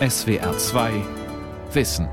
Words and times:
SWR 0.00 0.58
2 0.58 0.92
Wissen. 1.72 2.08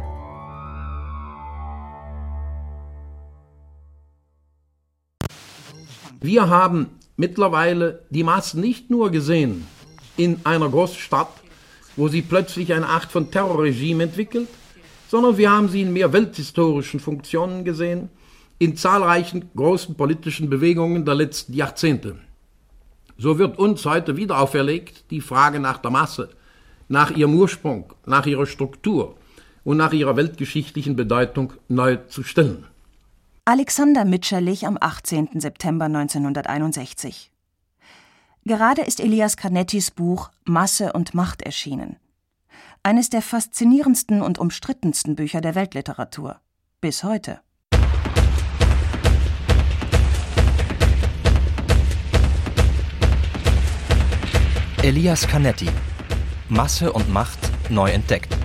Wir 6.21 6.47
haben 6.47 6.91
mittlerweile 7.17 8.05
die 8.11 8.23
Massen 8.23 8.61
nicht 8.61 8.91
nur 8.91 9.09
gesehen 9.09 9.65
in 10.15 10.41
einer 10.43 10.69
Großstadt, 10.69 11.33
wo 11.95 12.07
sie 12.07 12.21
plötzlich 12.21 12.71
eine 12.71 12.85
Art 12.87 13.11
von 13.11 13.31
Terrorregime 13.31 14.03
entwickelt, 14.03 14.49
sondern 15.07 15.37
wir 15.37 15.49
haben 15.49 15.67
sie 15.67 15.81
in 15.81 15.91
mehr 15.91 16.13
welthistorischen 16.13 16.99
Funktionen 16.99 17.65
gesehen, 17.65 18.09
in 18.59 18.77
zahlreichen 18.77 19.49
großen 19.55 19.95
politischen 19.95 20.51
Bewegungen 20.51 21.03
der 21.03 21.15
letzten 21.15 21.53
Jahrzehnte. 21.53 22.17
So 23.17 23.39
wird 23.39 23.57
uns 23.57 23.83
heute 23.87 24.17
wieder 24.17 24.39
auferlegt, 24.39 25.05
die 25.09 25.21
Frage 25.21 25.59
nach 25.59 25.79
der 25.79 25.89
Masse, 25.89 26.29
nach 26.91 27.09
ihrem 27.09 27.33
Ursprung, 27.35 27.93
nach 28.05 28.25
ihrer 28.25 28.45
Struktur 28.45 29.15
und 29.63 29.77
nach 29.77 29.93
ihrer 29.93 30.17
weltgeschichtlichen 30.17 30.95
Bedeutung 30.95 31.53
neu 31.69 31.95
zu 31.95 32.21
stellen. 32.21 32.65
Alexander 33.45 34.05
Mitscherlich 34.05 34.67
am 34.67 34.77
18. 34.79 35.39
September 35.39 35.85
1961. 35.85 37.31
Gerade 38.43 38.81
ist 38.81 38.99
Elias 38.99 39.37
Canettis 39.37 39.89
Buch 39.91 40.31
Masse 40.45 40.93
und 40.93 41.13
Macht 41.13 41.41
erschienen. 41.41 41.95
Eines 42.83 43.09
der 43.09 43.21
faszinierendsten 43.21 44.21
und 44.21 44.37
umstrittensten 44.37 45.15
Bücher 45.15 45.39
der 45.39 45.55
Weltliteratur. 45.55 46.41
Bis 46.81 47.03
heute. 47.03 47.39
Elias 54.83 55.27
Canetti 55.27 55.69
Masse 56.51 56.91
und 56.91 57.09
Macht 57.09 57.39
neu 57.69 57.89
entdeckt. 57.91 58.35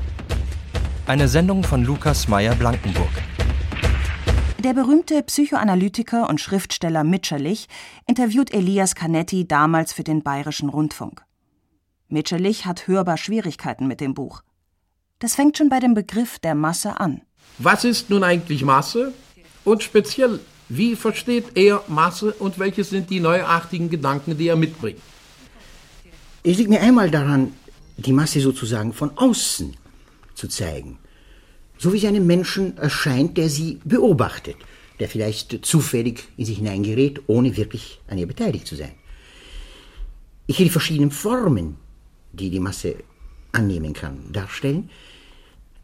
Eine 1.07 1.27
Sendung 1.27 1.65
von 1.65 1.83
Lukas 1.83 2.29
Meyer-Blankenburg. 2.29 3.11
Der 4.63 4.75
berühmte 4.75 5.25
Psychoanalytiker 5.25 6.29
und 6.29 6.41
Schriftsteller 6.41 7.03
Mitscherlich 7.03 7.67
interviewt 8.07 8.55
Elias 8.55 8.95
Canetti 8.95 9.49
damals 9.49 9.93
für 9.93 10.05
den 10.05 10.23
Bayerischen 10.23 10.69
Rundfunk. 10.69 11.25
Mitscherlich 12.07 12.65
hat 12.65 12.87
hörbar 12.87 13.17
Schwierigkeiten 13.17 13.89
mit 13.89 14.01
dem 14.01 14.15
Buch. 14.15 14.43
Das 15.19 15.35
fängt 15.35 15.59
schon 15.59 15.69
bei 15.69 15.81
dem 15.81 15.95
Begriff 15.95 16.39
der 16.39 16.55
Masse 16.55 17.01
an. 17.01 17.23
Was 17.59 17.83
ist 17.83 18.09
nun 18.09 18.23
eigentlich 18.23 18.65
Masse? 18.65 19.15
Und 19.65 19.83
speziell, 19.83 20.39
wie 20.69 20.95
versteht 20.95 21.57
er 21.57 21.83
Masse 21.89 22.33
und 22.35 22.61
welche 22.61 22.85
sind 22.85 23.11
die 23.11 23.19
neuartigen 23.19 23.91
Gedanken, 23.91 24.39
die 24.39 24.47
er 24.47 24.55
mitbringt? 24.55 25.01
Es 26.45 26.57
liegt 26.57 26.71
mir 26.71 26.81
einmal 26.81 27.11
daran, 27.11 27.53
die 27.97 28.13
Masse 28.13 28.41
sozusagen 28.41 28.93
von 28.93 29.17
außen 29.17 29.75
zu 30.35 30.49
zeigen. 30.49 30.99
So 31.79 31.93
wie 31.93 31.99
sie 31.99 32.09
einem 32.09 32.27
Menschen 32.27 32.77
erscheint, 32.79 33.37
der 33.37 33.49
sie 33.49 33.81
beobachtet, 33.85 34.57
der 34.99 35.09
vielleicht 35.09 35.65
zufällig 35.65 36.29
in 36.37 36.45
sich 36.47 36.59
hineingerät, 36.59 37.21
ohne 37.27 37.57
wirklich 37.57 38.01
an 38.09 38.19
ihr 38.19 38.27
beteiligt 38.27 38.67
zu 38.67 38.77
sein. 38.77 38.93
Ich 40.47 40.59
will 40.59 40.67
die 40.67 40.71
verschiedenen 40.71 41.11
Formen, 41.11 41.77
die 42.33 42.51
die 42.51 42.61
Masse 42.61 42.97
annehmen 43.53 43.93
kann, 43.93 44.33
darstellen. 44.33 44.91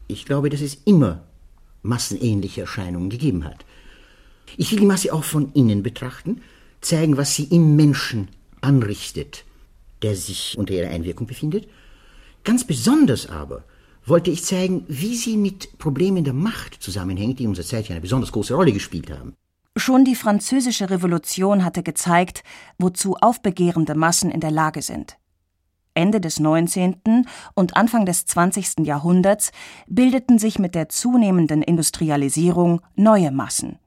Ich 0.06 0.24
glaube, 0.24 0.50
dass 0.50 0.60
es 0.60 0.78
immer 0.84 1.24
massenähnliche 1.82 2.62
Erscheinungen 2.62 3.10
gegeben 3.10 3.44
hat. 3.44 3.64
Ich 4.56 4.70
will 4.70 4.80
die 4.80 4.86
Masse 4.86 5.12
auch 5.12 5.24
von 5.24 5.52
innen 5.52 5.82
betrachten, 5.82 6.42
zeigen, 6.80 7.16
was 7.16 7.34
sie 7.34 7.44
im 7.44 7.76
Menschen 7.76 8.28
anrichtet, 8.60 9.44
der 10.02 10.14
sich 10.16 10.56
unter 10.58 10.74
ihrer 10.74 10.90
Einwirkung 10.90 11.26
befindet. 11.26 11.68
Ganz 12.44 12.64
besonders 12.64 13.28
aber 13.28 13.64
wollte 14.04 14.30
ich 14.30 14.44
zeigen, 14.44 14.84
wie 14.88 15.14
sie 15.14 15.36
mit 15.36 15.78
Problemen 15.78 16.24
der 16.24 16.32
Macht 16.32 16.82
zusammenhängt, 16.82 17.38
die 17.38 17.44
in 17.44 17.50
unserer 17.50 17.66
Zeit 17.66 17.90
eine 17.90 18.00
besonders 18.00 18.32
große 18.32 18.54
Rolle 18.54 18.72
gespielt 18.72 19.10
haben. 19.10 19.34
Schon 19.76 20.04
die 20.04 20.16
Französische 20.16 20.90
Revolution 20.90 21.64
hatte 21.64 21.82
gezeigt, 21.82 22.42
wozu 22.78 23.16
aufbegehrende 23.16 23.94
Massen 23.94 24.30
in 24.30 24.40
der 24.40 24.50
Lage 24.50 24.82
sind. 24.82 25.16
Ende 25.94 26.20
des 26.20 26.40
19. 26.40 27.26
und 27.54 27.76
Anfang 27.76 28.06
des 28.06 28.26
20. 28.26 28.86
Jahrhunderts 28.86 29.52
bildeten 29.86 30.38
sich 30.38 30.58
mit 30.58 30.74
der 30.74 30.88
zunehmenden 30.88 31.62
Industrialisierung 31.62 32.80
neue 32.96 33.30
Massen. 33.30 33.78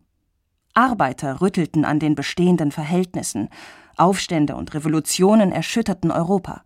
Arbeiter 0.73 1.41
rüttelten 1.41 1.85
an 1.85 1.99
den 1.99 2.15
bestehenden 2.15 2.71
Verhältnissen, 2.71 3.49
Aufstände 3.97 4.55
und 4.55 4.73
Revolutionen 4.73 5.51
erschütterten 5.51 6.11
Europa. 6.11 6.63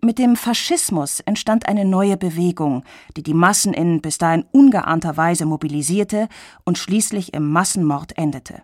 Mit 0.00 0.20
dem 0.20 0.36
Faschismus 0.36 1.18
entstand 1.20 1.66
eine 1.66 1.84
neue 1.84 2.16
Bewegung, 2.16 2.84
die 3.16 3.24
die 3.24 3.34
Massen 3.34 3.74
in 3.74 4.00
bis 4.00 4.16
dahin 4.16 4.44
ungeahnter 4.52 5.16
Weise 5.16 5.44
mobilisierte 5.44 6.28
und 6.64 6.78
schließlich 6.78 7.34
im 7.34 7.50
Massenmord 7.50 8.16
endete. 8.16 8.62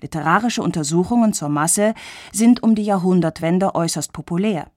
Literarische 0.00 0.62
Untersuchungen 0.62 1.32
zur 1.32 1.48
Masse 1.48 1.94
sind 2.32 2.62
um 2.62 2.74
die 2.74 2.82
Jahrhundertwende 2.82 3.76
äußerst 3.76 4.12
populär. 4.12 4.70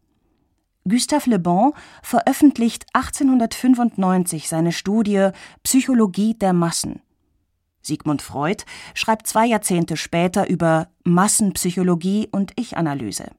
Gustave 0.87 1.29
Le 1.29 1.39
Bon 1.39 1.73
veröffentlicht 2.03 2.85
1895 2.93 4.49
seine 4.49 4.71
Studie 4.71 5.29
Psychologie 5.63 6.35
der 6.35 6.53
Massen. 6.53 7.01
Sigmund 7.81 8.21
Freud 8.21 8.65
schreibt 8.93 9.25
zwei 9.25 9.47
Jahrzehnte 9.47 9.97
später 9.97 10.47
über 10.47 10.89
Massenpsychologie 11.03 12.27
und 12.31 12.51
Ich-Analyse. 12.55 13.31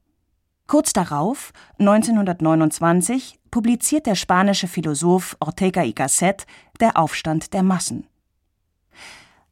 Kurz 0.67 0.95
darauf, 0.95 1.53
1929, 1.79 3.39
publiziert 3.51 4.07
der 4.07 4.15
spanische 4.15 4.67
Philosoph 4.67 5.37
Ortega 5.41 5.83
y 5.83 5.95
Gasset 5.95 6.47
Der 6.81 6.97
Aufstand 6.97 7.53
der 7.53 7.63
Massen. 7.63 8.07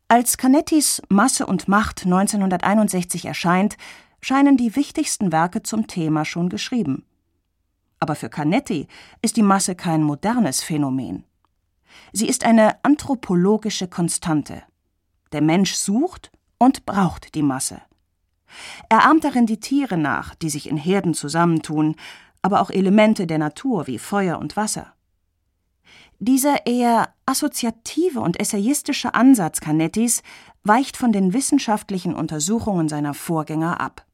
Als 0.08 0.38
Canettis 0.38 1.02
Masse 1.08 1.46
und 1.46 1.68
Macht 1.68 2.04
1961 2.04 3.26
erscheint, 3.26 3.76
scheinen 4.22 4.56
die 4.56 4.74
wichtigsten 4.74 5.32
Werke 5.32 5.62
zum 5.62 5.86
Thema 5.86 6.24
schon 6.24 6.48
geschrieben. 6.48 7.04
Aber 8.00 8.14
für 8.14 8.30
Canetti 8.30 8.88
ist 9.20 9.36
die 9.36 9.42
Masse 9.42 9.74
kein 9.74 10.02
modernes 10.02 10.62
Phänomen. 10.62 11.24
Sie 12.12 12.26
ist 12.26 12.44
eine 12.44 12.82
anthropologische 12.84 13.86
Konstante. 13.86 14.62
Der 15.32 15.42
Mensch 15.42 15.74
sucht 15.74 16.32
und 16.58 16.86
braucht 16.86 17.34
die 17.34 17.42
Masse. 17.42 17.82
Er 18.88 19.04
ahmt 19.04 19.24
darin 19.24 19.46
die 19.46 19.60
Tiere 19.60 19.96
nach, 19.96 20.34
die 20.34 20.50
sich 20.50 20.68
in 20.68 20.76
Herden 20.76 21.14
zusammentun, 21.14 21.96
aber 22.42 22.60
auch 22.60 22.70
Elemente 22.70 23.26
der 23.26 23.38
Natur 23.38 23.86
wie 23.86 23.98
Feuer 23.98 24.38
und 24.38 24.56
Wasser. 24.56 24.92
Dieser 26.18 26.66
eher 26.66 27.12
assoziative 27.26 28.20
und 28.20 28.38
essayistische 28.38 29.14
Ansatz 29.14 29.60
Canettis 29.60 30.22
weicht 30.62 30.96
von 30.96 31.12
den 31.12 31.32
wissenschaftlichen 31.32 32.14
Untersuchungen 32.14 32.88
seiner 32.88 33.14
Vorgänger 33.14 33.80
ab. 33.80 34.06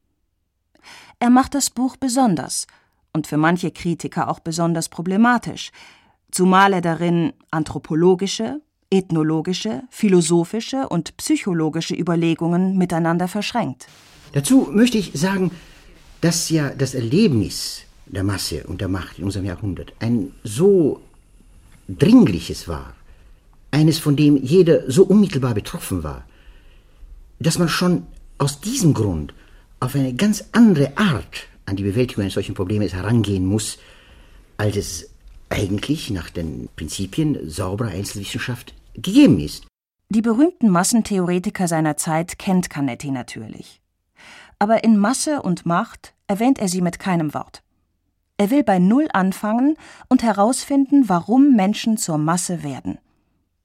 Er 1.19 1.29
macht 1.29 1.53
das 1.53 1.69
Buch 1.69 1.97
besonders 1.97 2.65
und 3.13 3.27
für 3.27 3.37
manche 3.37 3.71
Kritiker 3.71 4.29
auch 4.29 4.39
besonders 4.39 4.89
problematisch, 4.89 5.71
zumal 6.31 6.73
er 6.73 6.81
darin 6.81 7.33
anthropologische, 7.51 8.61
ethnologische, 8.89 9.83
philosophische 9.89 10.89
und 10.89 11.15
psychologische 11.17 11.95
Überlegungen 11.95 12.77
miteinander 12.77 13.27
verschränkt. 13.27 13.87
Dazu 14.33 14.69
möchte 14.71 14.97
ich 14.97 15.11
sagen, 15.13 15.51
dass 16.21 16.49
ja 16.49 16.69
das 16.69 16.93
Erlebnis 16.93 17.81
der 18.05 18.23
Masse 18.23 18.63
und 18.67 18.81
der 18.81 18.87
Macht 18.87 19.19
in 19.19 19.25
unserem 19.25 19.45
Jahrhundert 19.45 19.93
ein 19.99 20.31
so 20.43 21.01
dringliches 21.87 22.67
war, 22.67 22.93
eines, 23.71 23.99
von 23.99 24.15
dem 24.15 24.37
jeder 24.37 24.89
so 24.89 25.03
unmittelbar 25.03 25.53
betroffen 25.53 26.03
war, 26.03 26.25
dass 27.39 27.59
man 27.59 27.69
schon 27.69 28.03
aus 28.37 28.61
diesem 28.61 28.93
Grund 28.93 29.33
auf 29.79 29.95
eine 29.95 30.13
ganz 30.13 30.45
andere 30.51 30.97
Art 30.97 31.47
an 31.65 31.75
die 31.75 31.83
Bewältigung 31.83 32.23
eines 32.23 32.33
solchen 32.33 32.55
Problems 32.55 32.93
herangehen 32.93 33.45
muss, 33.45 33.77
als 34.57 34.75
es 34.75 35.09
eigentlich 35.49 36.09
nach 36.09 36.29
den 36.29 36.69
Prinzipien 36.75 37.49
sauberer 37.49 37.89
Einzelwissenschaft 37.89 38.73
gegeben 38.93 39.39
ist. 39.39 39.65
Die 40.09 40.21
berühmten 40.21 40.69
Massentheoretiker 40.69 41.67
seiner 41.67 41.95
Zeit 41.95 42.39
kennt 42.39 42.69
Canetti 42.69 43.11
natürlich. 43.11 43.79
Aber 44.59 44.83
in 44.83 44.97
Masse 44.97 45.41
und 45.41 45.65
Macht 45.65 46.13
erwähnt 46.27 46.59
er 46.59 46.67
sie 46.67 46.81
mit 46.81 46.99
keinem 46.99 47.33
Wort. 47.33 47.63
Er 48.37 48.51
will 48.51 48.63
bei 48.63 48.79
Null 48.79 49.07
anfangen 49.11 49.75
und 50.07 50.23
herausfinden, 50.23 51.09
warum 51.09 51.55
Menschen 51.55 51.97
zur 51.97 52.17
Masse 52.17 52.63
werden. 52.63 52.99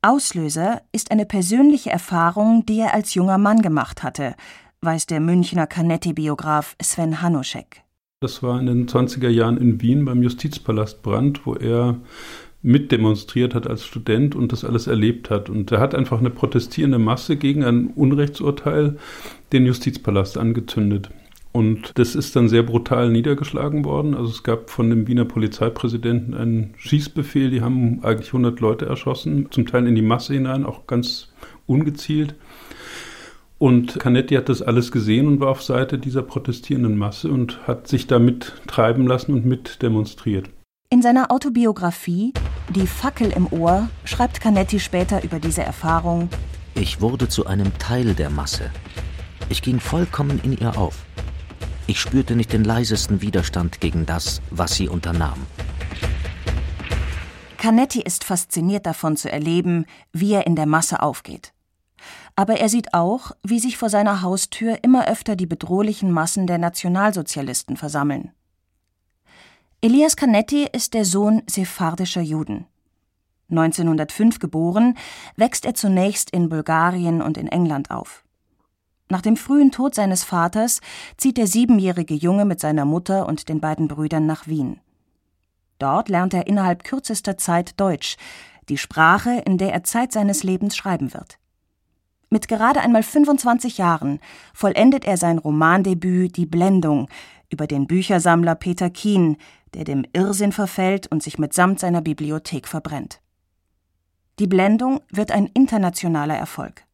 Auslöser 0.03 0.83
ist 0.93 1.11
eine 1.11 1.27
persönliche 1.27 1.91
Erfahrung, 1.91 2.67
die 2.67 2.81
er 2.81 2.93
als 2.93 3.15
junger 3.15 3.39
Mann 3.39 3.63
gemacht 3.63 4.03
hatte, 4.03 4.35
weiß 4.81 5.07
der 5.07 5.21
Münchner 5.21 5.67
Canetti-Biograf 5.67 6.77
Sven 6.83 7.23
Hanuschek. 7.23 7.83
Das 8.21 8.43
war 8.43 8.59
in 8.59 8.67
den 8.67 8.89
20er 8.89 9.29
Jahren 9.29 9.57
in 9.57 9.81
Wien 9.81 10.05
beim 10.05 10.23
Justizpalast 10.23 11.03
Brand, 11.03 11.47
wo 11.47 11.55
er 11.55 12.01
mitdemonstriert 12.65 13.55
hat 13.55 13.69
als 13.69 13.85
Student 13.85 14.35
und 14.35 14.51
das 14.51 14.65
alles 14.65 14.87
erlebt 14.87 15.29
hat. 15.31 15.51
Und 15.51 15.71
er 15.71 15.81
hat 15.81 15.95
einfach 15.95 16.19
eine 16.19 16.31
protestierende 16.31 16.99
Masse 16.99 17.37
gegen 17.37 17.63
ein 17.63 17.89
Unrechtsurteil 17.89 18.97
den 19.53 19.67
Justizpalast 19.67 20.39
angezündet. 20.39 21.11
Und 21.53 21.93
das 21.99 22.17
ist 22.17 22.35
dann 22.35 22.49
sehr 22.49 22.63
brutal 22.65 23.11
niedergeschlagen 23.11 23.85
worden. 23.85 24.15
Also 24.15 24.31
es 24.31 24.43
gab 24.43 24.71
von 24.71 24.89
dem 24.91 25.07
Wiener 25.07 25.27
Polizeipräsidenten 25.27 26.35
einen 26.35 26.75
Schießbefehl, 26.79 27.51
die 27.51 27.61
haben 27.61 28.03
eigentlich 28.03 28.29
100 28.29 28.59
Leute 28.59 28.87
erschossen, 28.87 29.49
zum 29.51 29.67
Teil 29.67 29.87
in 29.87 29.95
die 29.95 30.03
Masse 30.03 30.33
hinein, 30.33 30.65
auch 30.65 30.87
ganz 30.87 31.33
ungezielt. 31.67 32.35
Und 33.59 34.01
Canetti 34.01 34.35
hat 34.35 34.49
das 34.49 34.63
alles 34.63 34.91
gesehen 34.91 35.29
und 35.29 35.41
war 35.41 35.51
auf 35.51 35.63
Seite 35.63 35.99
dieser 35.99 36.23
protestierenden 36.23 36.97
Masse 36.97 37.31
und 37.31 37.69
hat 37.69 37.89
sich 37.89 38.07
damit 38.07 38.55
treiben 38.67 39.07
lassen 39.07 39.33
und 39.33 39.45
mit 39.45 39.83
demonstriert. 39.83 40.49
In 40.95 41.03
seiner 41.03 41.33
Autobiografie 41.33 42.33
Die 42.73 42.87
Fackel 42.87 43.33
im 43.33 43.53
Ohr 43.53 43.89
schreibt 44.05 44.41
Canetti 44.41 44.79
später 44.79 45.25
über 45.25 45.41
diese 45.41 45.65
Erfahrung 45.65 46.29
Ich 46.77 47.01
wurde 47.01 47.29
zu 47.29 47.47
einem 47.47 47.77
Teil 47.79 48.15
der 48.15 48.31
Masse. 48.31 48.71
Ich 49.49 49.61
ging 49.61 49.81
vollkommen 49.81 50.41
in 50.45 50.57
ihr 50.57 50.79
auf. 50.79 51.05
Ich 51.89 51.99
spürte 51.99 52.37
nicht 52.37 52.53
den 52.53 52.63
leisesten 52.63 53.23
Widerstand 53.23 53.81
gegen 53.81 54.07
das, 54.07 54.41
was 54.53 54.77
sie 54.77 54.89
unternahm. 54.89 55.49
Canetti 57.57 58.01
ist 58.01 58.23
fasziniert 58.23 58.87
davon 58.87 59.17
zu 59.17 59.29
erleben, 59.29 59.87
wie 60.13 60.35
er 60.35 60.47
in 60.47 60.55
der 60.55 60.67
Masse 60.67 61.03
aufgeht. 61.03 61.55
Aber 62.37 62.61
er 62.61 62.69
sieht 62.69 62.95
auch, 62.95 63.33
wie 63.43 63.59
sich 63.59 63.79
vor 63.79 63.91
seiner 63.91 64.23
Haustür 64.23 64.79
immer 64.85 65.09
öfter 65.09 65.35
die 65.35 65.47
bedrohlichen 65.47 66.13
Massen 66.13 66.47
der 66.47 66.59
Nationalsozialisten 66.59 67.77
versammeln. 67.77 68.31
Elias 69.85 70.17
Canetti 70.17 70.67
ist 70.73 70.95
der 70.95 71.05
Sohn 71.05 71.43
sephardischer 71.47 72.23
Juden. 72.23 72.65
1905 73.51 74.39
geboren, 74.39 74.97
wächst 75.37 75.67
er 75.67 75.75
zunächst 75.75 76.31
in 76.31 76.49
Bulgarien 76.49 77.21
und 77.21 77.37
in 77.37 77.49
England 77.49 77.91
auf. 77.91 78.25
Nach 79.11 79.21
dem 79.21 79.37
frühen 79.37 79.73
Tod 79.73 79.95
seines 79.95 80.25
Vaters 80.25 80.81
zieht 81.19 81.37
der 81.37 81.47
siebenjährige 81.47 82.15
Junge 82.15 82.47
mit 82.47 82.61
seiner 82.61 82.87
Mutter 82.87 83.29
und 83.29 83.51
den 83.51 83.61
beiden 83.61 83.87
Brüdern 83.87 84.25
nach 84.25 84.47
Wien. 84.47 84.81
Dort 85.79 86.09
lernt 86.09 86.33
er 86.33 86.47
innerhalb 86.47 86.83
kürzester 86.85 87.37
Zeit 87.37 87.79
Deutsch, 87.79 88.17
die 88.71 88.79
Sprache, 88.79 89.43
in 89.45 89.59
der 89.59 89.75
er 89.75 89.85
Zeit 89.85 90.13
seines 90.13 90.45
Lebens 90.45 90.77
schreiben 90.77 91.13
wird. 91.13 91.39
Mit 92.31 92.49
gerade 92.49 92.81
einmal 92.81 93.03
25 93.03 93.79
Jahren 93.79 94.19
vollendet 94.55 95.05
er 95.05 95.19
sein 95.19 95.39
Romandebüt 95.39 96.37
Die 96.37 96.47
Blendung 96.47 97.09
über 97.51 97.67
den 97.67 97.87
Büchersammler 97.87 98.55
Peter 98.55 98.91
Kien, 98.91 99.37
der 99.75 99.85
dem 99.85 100.05
Irrsinn 100.13 100.53
verfällt 100.53 101.07
und 101.09 101.23
sich 101.23 101.39
mitsamt 101.39 101.81
seiner 101.81 102.01
Bibliothek 102.01 102.69
verbrennt. 102.69 103.21
Die 104.39 104.47
Blendung 104.47 105.01
wird 105.11 105.31
ein 105.31 105.47
internationaler 105.47 106.37
Erfolg. 106.37 106.85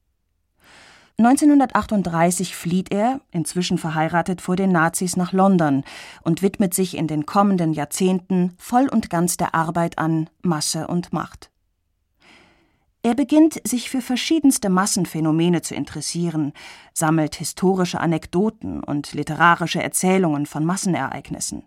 1938 1.18 2.56
flieht 2.56 2.92
er, 2.92 3.20
inzwischen 3.30 3.76
verheiratet, 3.76 4.40
vor 4.40 4.56
den 4.56 4.72
Nazis 4.72 5.16
nach 5.16 5.32
London 5.32 5.84
und 6.22 6.40
widmet 6.40 6.72
sich 6.72 6.96
in 6.96 7.08
den 7.08 7.26
kommenden 7.26 7.74
Jahrzehnten 7.74 8.54
voll 8.56 8.88
und 8.88 9.10
ganz 9.10 9.36
der 9.36 9.54
Arbeit 9.54 9.98
an 9.98 10.30
Masse 10.40 10.86
und 10.86 11.12
Macht. 11.12 11.50
Er 13.02 13.14
beginnt, 13.14 13.66
sich 13.66 13.88
für 13.88 14.02
verschiedenste 14.02 14.68
Massenphänomene 14.68 15.62
zu 15.62 15.74
interessieren, 15.74 16.52
sammelt 16.92 17.34
historische 17.36 17.98
Anekdoten 17.98 18.84
und 18.84 19.14
literarische 19.14 19.82
Erzählungen 19.82 20.44
von 20.44 20.66
Massenereignissen. 20.66 21.64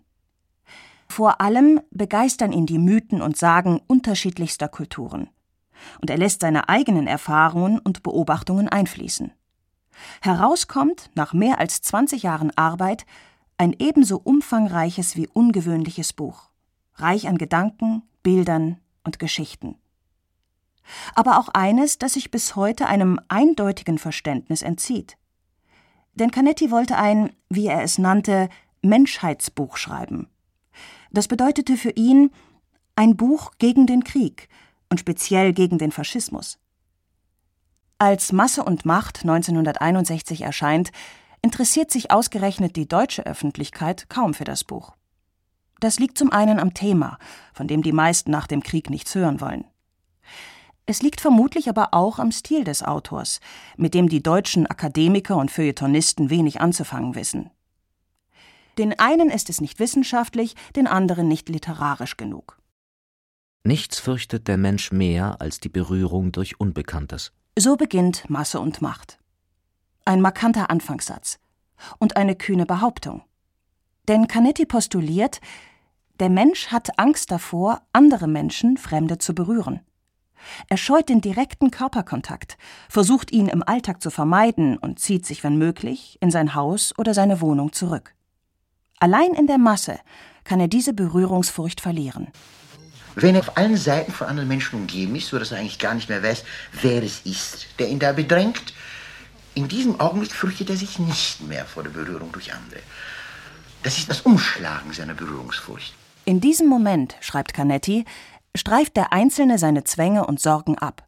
Vor 1.08 1.40
allem 1.40 1.80
begeistern 1.90 2.52
ihn 2.52 2.66
die 2.66 2.78
Mythen 2.78 3.20
und 3.20 3.36
Sagen 3.36 3.80
unterschiedlichster 3.88 4.68
Kulturen. 4.68 5.28
Und 6.00 6.08
er 6.08 6.18
lässt 6.18 6.40
seine 6.40 6.68
eigenen 6.68 7.08
Erfahrungen 7.08 7.80
und 7.80 8.04
Beobachtungen 8.04 8.68
einfließen. 8.68 9.32
Herauskommt, 10.22 11.10
nach 11.14 11.32
mehr 11.32 11.58
als 11.58 11.82
20 11.82 12.22
Jahren 12.22 12.56
Arbeit, 12.56 13.06
ein 13.58 13.74
ebenso 13.78 14.20
umfangreiches 14.22 15.16
wie 15.16 15.28
ungewöhnliches 15.28 16.12
Buch, 16.12 16.50
reich 16.94 17.28
an 17.28 17.38
Gedanken, 17.38 18.02
Bildern 18.22 18.78
und 19.02 19.18
Geschichten. 19.18 19.76
Aber 21.14 21.38
auch 21.38 21.48
eines, 21.48 21.98
das 21.98 22.14
sich 22.14 22.30
bis 22.30 22.56
heute 22.56 22.86
einem 22.86 23.20
eindeutigen 23.28 23.98
Verständnis 23.98 24.62
entzieht. 24.62 25.16
Denn 26.14 26.30
Canetti 26.30 26.70
wollte 26.70 26.96
ein, 26.96 27.32
wie 27.48 27.66
er 27.66 27.82
es 27.82 27.98
nannte, 27.98 28.48
Menschheitsbuch 28.82 29.76
schreiben. 29.76 30.28
Das 31.10 31.28
bedeutete 31.28 31.76
für 31.76 31.90
ihn 31.90 32.30
ein 32.96 33.16
Buch 33.16 33.52
gegen 33.58 33.86
den 33.86 34.04
Krieg 34.04 34.48
und 34.90 35.00
speziell 35.00 35.52
gegen 35.52 35.78
den 35.78 35.92
Faschismus. 35.92 36.58
Als 37.98 38.32
Masse 38.32 38.64
und 38.64 38.84
Macht 38.84 39.22
1961 39.22 40.42
erscheint, 40.42 40.90
interessiert 41.42 41.90
sich 41.90 42.10
ausgerechnet 42.10 42.76
die 42.76 42.88
deutsche 42.88 43.26
Öffentlichkeit 43.26 44.08
kaum 44.08 44.34
für 44.34 44.44
das 44.44 44.64
Buch. 44.64 44.94
Das 45.80 45.98
liegt 45.98 46.16
zum 46.16 46.32
einen 46.32 46.58
am 46.58 46.74
Thema, 46.74 47.18
von 47.52 47.68
dem 47.68 47.82
die 47.82 47.92
meisten 47.92 48.30
nach 48.30 48.46
dem 48.46 48.62
Krieg 48.62 48.90
nichts 48.90 49.14
hören 49.14 49.40
wollen. 49.40 49.64
Es 50.86 51.02
liegt 51.02 51.20
vermutlich 51.20 51.68
aber 51.68 51.94
auch 51.94 52.18
am 52.18 52.30
Stil 52.30 52.64
des 52.64 52.82
Autors, 52.82 53.40
mit 53.76 53.94
dem 53.94 54.08
die 54.08 54.22
deutschen 54.22 54.66
Akademiker 54.66 55.36
und 55.36 55.50
Feuilletonisten 55.50 56.28
wenig 56.28 56.60
anzufangen 56.60 57.14
wissen. 57.14 57.50
Den 58.76 58.98
einen 58.98 59.30
ist 59.30 59.48
es 59.50 59.60
nicht 59.60 59.78
wissenschaftlich, 59.78 60.54
den 60.76 60.86
anderen 60.86 61.28
nicht 61.28 61.48
literarisch 61.48 62.16
genug. 62.16 62.58
Nichts 63.62 63.98
fürchtet 63.98 64.46
der 64.46 64.58
Mensch 64.58 64.92
mehr 64.92 65.40
als 65.40 65.58
die 65.58 65.70
Berührung 65.70 66.32
durch 66.32 66.60
Unbekanntes. 66.60 67.32
So 67.58 67.76
beginnt 67.76 68.28
Masse 68.28 68.60
und 68.60 68.82
Macht. 68.82 69.18
Ein 70.04 70.20
markanter 70.20 70.68
Anfangssatz 70.70 71.38
und 71.98 72.16
eine 72.16 72.36
kühne 72.36 72.66
Behauptung. 72.66 73.22
Denn 74.06 74.28
Canetti 74.28 74.66
postuliert, 74.66 75.40
der 76.20 76.28
Mensch 76.28 76.66
hat 76.66 76.98
Angst 76.98 77.30
davor, 77.30 77.80
andere 77.92 78.28
Menschen, 78.28 78.76
Fremde 78.76 79.16
zu 79.16 79.34
berühren. 79.34 79.80
Er 80.68 80.76
scheut 80.76 81.08
den 81.08 81.20
direkten 81.20 81.70
Körperkontakt, 81.70 82.56
versucht 82.88 83.32
ihn 83.32 83.48
im 83.48 83.62
Alltag 83.62 84.02
zu 84.02 84.10
vermeiden 84.10 84.78
und 84.78 84.98
zieht 84.98 85.26
sich, 85.26 85.44
wenn 85.44 85.56
möglich, 85.56 86.18
in 86.20 86.30
sein 86.30 86.54
Haus 86.54 86.92
oder 86.98 87.14
seine 87.14 87.40
Wohnung 87.40 87.72
zurück. 87.72 88.14
Allein 88.98 89.34
in 89.34 89.46
der 89.46 89.58
Masse 89.58 89.98
kann 90.44 90.60
er 90.60 90.68
diese 90.68 90.92
Berührungsfurcht 90.92 91.80
verlieren. 91.80 92.28
Wenn 93.16 93.34
er 93.34 93.42
auf 93.42 93.56
allen 93.56 93.76
Seiten 93.76 94.12
von 94.12 94.26
anderen 94.26 94.48
Menschen 94.48 94.80
umgeben 94.80 95.14
ist, 95.14 95.28
sodass 95.28 95.52
er 95.52 95.58
eigentlich 95.58 95.78
gar 95.78 95.94
nicht 95.94 96.08
mehr 96.08 96.22
weiß, 96.22 96.44
wer 96.82 97.02
es 97.02 97.20
ist, 97.24 97.66
der 97.78 97.88
ihn 97.88 97.98
da 97.98 98.12
bedrängt, 98.12 98.74
in 99.54 99.68
diesem 99.68 100.00
Augenblick 100.00 100.32
fürchtet 100.32 100.70
er 100.70 100.76
sich 100.76 100.98
nicht 100.98 101.40
mehr 101.42 101.64
vor 101.64 101.84
der 101.84 101.90
Berührung 101.90 102.32
durch 102.32 102.52
andere. 102.52 102.80
Das 103.84 103.98
ist 103.98 104.10
das 104.10 104.22
Umschlagen 104.22 104.92
seiner 104.92 105.14
Berührungsfurcht. 105.14 105.94
In 106.24 106.40
diesem 106.40 106.68
Moment, 106.68 107.14
schreibt 107.20 107.52
Canetti, 107.52 108.04
streift 108.56 108.96
der 108.96 109.12
Einzelne 109.12 109.58
seine 109.58 109.84
Zwänge 109.84 110.26
und 110.26 110.40
Sorgen 110.40 110.78
ab. 110.78 111.06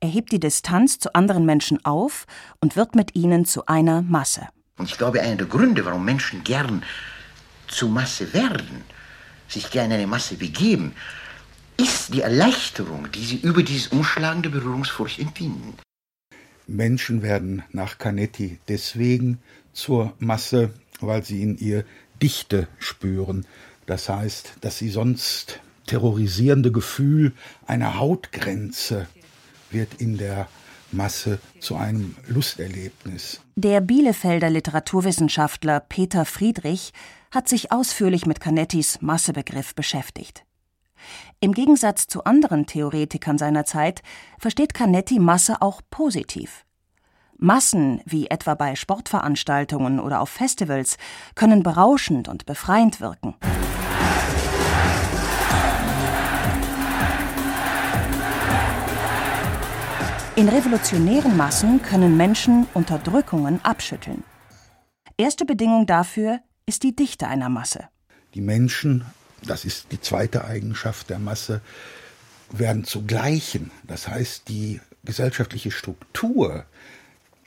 Er 0.00 0.08
hebt 0.08 0.32
die 0.32 0.40
Distanz 0.40 0.98
zu 0.98 1.14
anderen 1.14 1.44
Menschen 1.46 1.84
auf 1.84 2.26
und 2.60 2.76
wird 2.76 2.94
mit 2.94 3.14
ihnen 3.14 3.44
zu 3.44 3.66
einer 3.66 4.02
Masse. 4.02 4.48
Und 4.76 4.90
ich 4.90 4.98
glaube, 4.98 5.20
einer 5.20 5.36
der 5.36 5.46
Gründe, 5.46 5.84
warum 5.84 6.04
Menschen 6.04 6.44
gern 6.44 6.82
zu 7.68 7.88
Masse 7.88 8.32
werden, 8.32 8.82
sich 9.48 9.70
gerne 9.70 9.94
eine 9.94 10.06
Masse 10.06 10.36
begeben, 10.36 10.94
ist 11.76 12.14
die 12.14 12.20
Erleichterung, 12.20 13.10
die 13.10 13.24
sie 13.24 13.36
über 13.36 13.62
dieses 13.62 13.88
Umschlagen 13.88 14.42
der 14.42 14.50
Berührungsfurcht 14.50 15.18
empfinden. 15.18 15.76
Menschen 16.66 17.22
werden 17.22 17.62
nach 17.72 17.98
Canetti 17.98 18.58
deswegen 18.68 19.38
zur 19.72 20.14
Masse, 20.18 20.70
weil 21.00 21.24
sie 21.24 21.42
in 21.42 21.58
ihr 21.58 21.84
Dichte 22.22 22.68
spüren. 22.78 23.44
Das 23.86 24.08
heißt, 24.08 24.54
dass 24.60 24.78
sie 24.78 24.88
sonst 24.88 25.60
terrorisierende 25.86 26.72
Gefühl 26.72 27.32
einer 27.66 27.98
Hautgrenze 27.98 29.06
wird 29.70 29.94
in 30.00 30.18
der 30.18 30.48
Masse 30.92 31.38
zu 31.60 31.76
einem 31.76 32.16
Lusterlebnis. 32.26 33.40
Der 33.56 33.80
Bielefelder 33.80 34.50
Literaturwissenschaftler 34.50 35.80
Peter 35.80 36.24
Friedrich 36.24 36.92
hat 37.30 37.48
sich 37.48 37.72
ausführlich 37.72 38.26
mit 38.26 38.40
Canettis 38.40 39.02
Massebegriff 39.02 39.74
beschäftigt. 39.74 40.44
Im 41.40 41.52
Gegensatz 41.52 42.06
zu 42.06 42.24
anderen 42.24 42.66
Theoretikern 42.66 43.36
seiner 43.36 43.64
Zeit 43.64 44.02
versteht 44.38 44.72
Canetti 44.72 45.18
Masse 45.18 45.60
auch 45.60 45.82
positiv. 45.90 46.64
Massen, 47.36 48.00
wie 48.06 48.28
etwa 48.28 48.54
bei 48.54 48.76
Sportveranstaltungen 48.76 50.00
oder 50.00 50.20
auf 50.20 50.30
Festivals, 50.30 50.96
können 51.34 51.62
berauschend 51.62 52.28
und 52.28 52.46
befreiend 52.46 53.00
wirken. 53.00 53.34
In 60.36 60.48
revolutionären 60.48 61.36
Massen 61.36 61.80
können 61.82 62.16
Menschen 62.16 62.66
Unterdrückungen 62.74 63.64
abschütteln. 63.64 64.24
Erste 65.16 65.44
Bedingung 65.44 65.86
dafür 65.86 66.40
ist 66.66 66.82
die 66.82 66.96
Dichte 66.96 67.28
einer 67.28 67.48
Masse. 67.48 67.88
Die 68.34 68.40
Menschen 68.40 69.04
das 69.46 69.64
ist 69.64 69.92
die 69.92 70.00
zweite 70.00 70.44
Eigenschaft 70.44 71.10
der 71.10 71.18
Masse, 71.18 71.60
werden 72.50 72.84
zu 72.84 73.04
Gleichen. 73.04 73.70
Das 73.86 74.08
heißt, 74.08 74.48
die 74.48 74.80
gesellschaftliche 75.04 75.70
Struktur, 75.70 76.64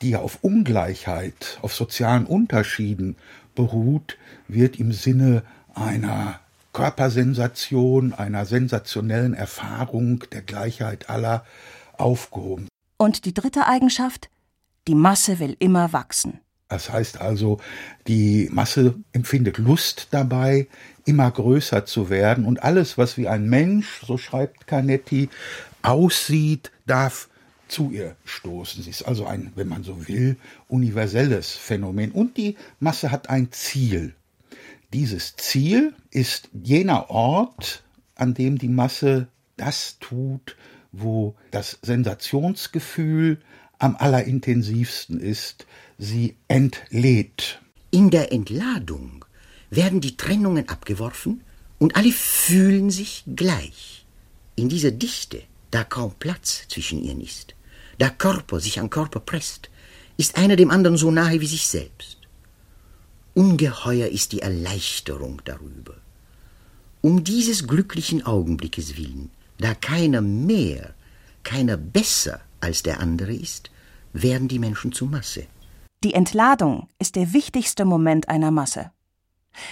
die 0.02 0.16
auf 0.16 0.40
Ungleichheit, 0.42 1.58
auf 1.62 1.74
sozialen 1.74 2.26
Unterschieden 2.26 3.16
beruht, 3.56 4.18
wird 4.48 4.80
im 4.80 4.92
Sinne 4.92 5.44
einer 5.74 6.40
Körpersensation, 6.74 8.14
einer 8.14 8.46
sensationellen 8.46 9.34
Erfahrung 9.34 10.24
der 10.32 10.44
Gleichheit 10.44 11.10
aller 11.10 11.46
aufgehoben. 11.94 12.68
Und 12.98 13.26
die 13.26 13.34
dritte 13.34 13.68
Eigenschaft? 13.68 14.30
Die 14.88 14.96
Masse 14.96 15.40
will 15.40 15.56
immer 15.60 15.94
wachsen. 15.94 16.40
Das 16.70 16.90
heißt 16.90 17.22
also, 17.22 17.60
die 18.08 18.50
Masse 18.52 18.96
empfindet 19.14 19.58
Lust 19.58 20.08
dabei, 20.12 20.68
immer 21.06 21.32
größer 21.32 21.86
zu 21.86 22.10
werden 22.10 22.46
und 22.46 22.62
alles, 22.62 22.98
was 22.98 23.18
wie 23.18 23.28
ein 23.28 23.48
Mensch, 23.48 24.02
so 24.06 24.18
schreibt 24.18 24.68
Canetti, 24.68 25.30
aussieht, 25.82 26.72
darf 26.86 27.30
zu 27.70 27.92
ihr 27.92 28.16
stoßen. 28.26 28.84
Sie 28.84 28.90
ist 28.90 29.04
also 29.04 29.26
ein, 29.26 29.52
wenn 29.56 29.68
man 29.68 29.84
so 29.84 30.08
will, 30.08 30.38
universelles 30.68 31.52
Phänomen. 31.52 32.12
Und 32.12 32.38
die 32.38 32.58
Masse 32.80 33.12
hat 33.12 33.30
ein 33.30 33.52
Ziel. 33.52 34.14
Dieses 34.94 35.36
Ziel 35.36 35.94
ist 36.12 36.50
jener 36.54 37.10
Ort, 37.10 37.84
an 38.16 38.34
dem 38.34 38.58
die 38.58 38.70
Masse 38.70 39.28
das 39.58 39.98
tut, 40.00 40.56
wo 41.00 41.36
das 41.52 41.80
Sensationsgefühl 41.82 43.40
am 43.80 43.96
allerintensivsten 43.96 45.20
ist. 45.20 45.66
Sie 45.98 46.36
entlädt. 46.48 47.62
In 47.92 48.10
der 48.10 48.32
Entladung 48.32 49.26
werden 49.70 50.02
die 50.02 50.18
Trennungen 50.18 50.70
abgeworfen 50.70 51.44
und 51.80 51.96
alle 51.96 52.12
fühlen 52.12 52.90
sich 52.90 53.24
gleich. 53.36 54.06
In 54.56 54.70
dieser 54.70 54.92
Dichte, 54.92 55.42
da 55.72 55.84
kaum 55.84 56.14
Platz 56.18 56.68
zwischen 56.68 57.04
ihnen 57.04 57.22
ist, 57.22 57.56
da 57.98 58.10
Körper 58.10 58.60
sich 58.60 58.80
an 58.80 58.90
Körper 58.90 59.20
presst, 59.20 59.70
ist 60.18 60.38
einer 60.38 60.56
dem 60.56 60.72
anderen 60.72 60.98
so 60.98 61.12
nahe 61.12 61.42
wie 61.42 61.48
sich 61.48 61.68
selbst. 61.68 62.18
Ungeheuer 63.34 64.08
ist 64.08 64.32
die 64.32 64.42
Erleichterung 64.42 65.42
darüber. 65.46 65.96
Um 67.02 67.24
dieses 67.24 67.68
glücklichen 67.68 68.26
Augenblickes 68.26 68.98
willen, 68.98 69.30
da 69.60 69.74
keiner 69.74 70.22
mehr, 70.22 70.94
keiner 71.44 71.78
besser 71.78 72.42
als 72.60 72.84
der 72.84 73.00
andere 73.00 73.34
ist, 73.34 73.72
werden 74.14 74.48
die 74.48 74.60
Menschen 74.60 74.92
zu 74.92 75.06
Masse. 75.06 75.48
Die 76.04 76.14
Entladung 76.14 76.88
ist 77.00 77.16
der 77.16 77.34
wichtigste 77.34 77.86
Moment 77.86 78.30
einer 78.30 78.52
Masse. 78.52 78.92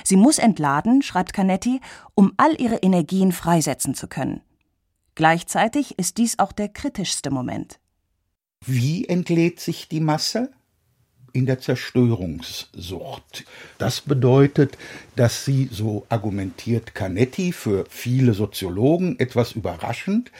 Sie 0.03 0.15
muss 0.15 0.39
entladen, 0.39 1.01
schreibt 1.01 1.33
Canetti, 1.33 1.79
um 2.15 2.33
all 2.37 2.59
ihre 2.59 2.77
Energien 2.77 3.31
freisetzen 3.31 3.93
zu 3.93 4.07
können. 4.07 4.41
Gleichzeitig 5.13 5.97
ist 5.99 6.17
dies 6.17 6.39
auch 6.39 6.51
der 6.51 6.69
kritischste 6.69 7.29
Moment. 7.29 7.79
Wie 8.65 9.05
entlädt 9.07 9.59
sich 9.59 9.87
die 9.87 9.99
Masse? 9.99 10.51
In 11.35 11.45
der 11.45 11.59
Zerstörungssucht. 11.59 13.43
Das 13.77 13.99
bedeutet, 13.99 14.77
dass 15.17 15.43
sie, 15.43 15.67
so 15.69 16.05
argumentiert 16.07 16.95
Canetti 16.95 17.51
für 17.51 17.83
viele 17.89 18.33
Soziologen 18.33 19.19
etwas 19.19 19.51
überraschend, 19.51 20.31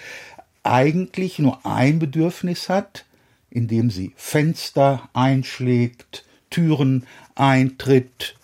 eigentlich 0.63 1.37
nur 1.37 1.65
ein 1.65 1.99
Bedürfnis 1.99 2.69
hat, 2.69 3.03
indem 3.49 3.89
sie 3.89 4.13
Fenster 4.15 5.09
einschlägt, 5.11 6.23
Türen 6.49 7.05
eintritt, 7.35 8.37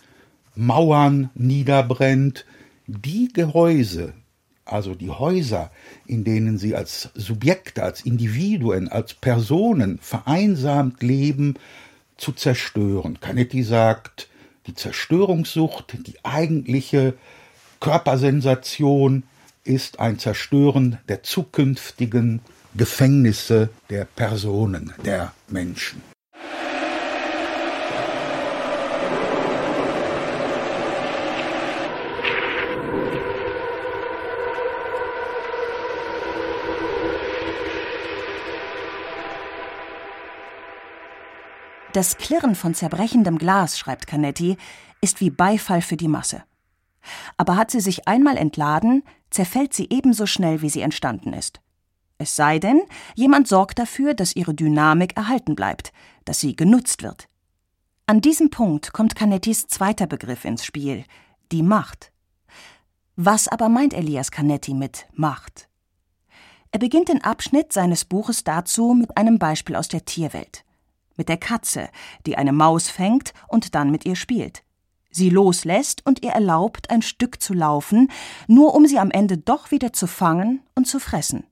Mauern 0.54 1.30
niederbrennt, 1.34 2.46
die 2.86 3.30
Gehäuse, 3.32 4.12
also 4.66 4.94
die 4.94 5.10
Häuser, 5.10 5.72
in 6.06 6.26
denen 6.26 6.58
sie 6.58 6.76
als 6.76 7.12
Subjekte, 7.16 7.82
als 7.82 8.02
Individuen, 8.02 8.90
als 8.90 9.14
Personen 9.14 10.00
vereinsamt 10.02 11.02
leben, 11.02 11.56
zu 12.22 12.32
zerstören. 12.32 13.20
Canetti 13.20 13.64
sagt, 13.64 14.30
die 14.68 14.76
Zerstörungssucht, 14.76 15.96
die 16.08 16.24
eigentliche 16.24 17.16
Körpersensation 17.80 19.24
ist 19.64 20.00
ein 20.00 20.20
Zerstören 20.20 21.00
der 21.10 21.24
zukünftigen 21.24 22.42
Gefängnisse 22.76 23.70
der 23.90 24.06
Personen, 24.06 24.94
der 25.04 25.34
Menschen. 25.50 26.11
Das 41.94 42.18
Klirren 42.18 42.56
von 42.56 42.74
zerbrechendem 42.74 43.38
Glas, 43.38 43.78
schreibt 43.78 44.08
Canetti, 44.08 44.56
ist 45.02 45.20
wie 45.20 45.30
Beifall 45.30 45.82
für 45.82 45.98
die 45.98 46.08
Masse. 46.08 46.44
Aber 47.36 47.58
hat 47.58 47.70
sie 47.72 47.82
sich 47.82 48.08
einmal 48.08 48.38
entladen, 48.38 49.04
zerfällt 49.30 49.74
sie 49.74 49.88
ebenso 49.90 50.26
schnell, 50.26 50.62
wie 50.62 50.70
sie 50.70 50.82
entstanden 50.82 51.34
ist. 51.34 51.60
Es 52.18 52.36
sei 52.36 52.60
denn, 52.60 52.82
jemand 53.16 53.48
sorgt 53.48 53.80
dafür, 53.80 54.14
dass 54.14 54.36
ihre 54.36 54.54
Dynamik 54.54 55.18
erhalten 55.18 55.56
bleibt, 55.56 55.92
dass 56.24 56.40
sie 56.40 56.56
genutzt 56.56 57.04
wird. 57.04 57.28
An 58.06 58.22
diesem 58.22 58.52
Punkt 58.52 58.94
kommt 58.94 59.16
Canettis 59.16 59.68
zweiter 59.68 60.08
Begriff 60.08 60.46
ins 60.46 60.64
Spiel, 60.64 61.04
die 61.52 61.64
Macht. 61.64 62.14
Was 63.18 63.48
aber 63.48 63.68
meint 63.68 63.94
Elias 63.94 64.32
Canetti 64.32 64.74
mit 64.74 65.08
Macht? 65.12 65.68
Er 66.72 66.80
beginnt 66.80 67.10
den 67.10 67.24
Abschnitt 67.24 67.74
seines 67.74 68.06
Buches 68.06 68.46
dazu 68.46 68.94
mit 68.94 69.18
einem 69.18 69.40
Beispiel 69.40 69.76
aus 69.76 69.90
der 69.90 70.06
Tierwelt 70.06 70.64
mit 71.18 71.30
der 71.30 71.38
Katze, 71.38 71.90
die 72.26 72.38
eine 72.38 72.52
Maus 72.52 72.90
fängt 72.90 73.34
und 73.48 73.76
dann 73.76 73.92
mit 73.92 74.06
ihr 74.06 74.16
spielt. 74.16 74.64
Sie 75.14 75.30
loslässt 75.30 76.06
und 76.06 76.24
ihr 76.24 76.32
erlaubt, 76.32 76.90
ein 76.90 77.02
Stück 77.02 77.42
zu 77.42 77.54
laufen, 77.54 78.10
nur 78.48 78.74
um 78.74 78.86
sie 78.86 78.98
am 78.98 79.12
Ende 79.12 79.38
doch 79.38 79.70
wieder 79.72 79.92
zu 79.92 80.08
fangen 80.08 80.62
und 80.74 80.88
zu 80.88 81.00
fressen. 81.00 81.44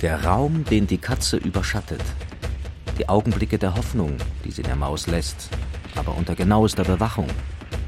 Der 0.00 0.24
Raum, 0.24 0.64
den 0.64 0.86
die 0.86 0.96
Katze 0.96 1.36
überschattet. 1.36 2.02
Die 2.98 3.06
Augenblicke 3.08 3.58
der 3.58 3.76
Hoffnung, 3.76 4.16
die 4.44 4.50
sie 4.50 4.62
der 4.62 4.76
Maus 4.76 5.06
lässt, 5.06 5.50
aber 5.94 6.16
unter 6.16 6.34
genauester 6.34 6.84
Bewachung, 6.84 7.26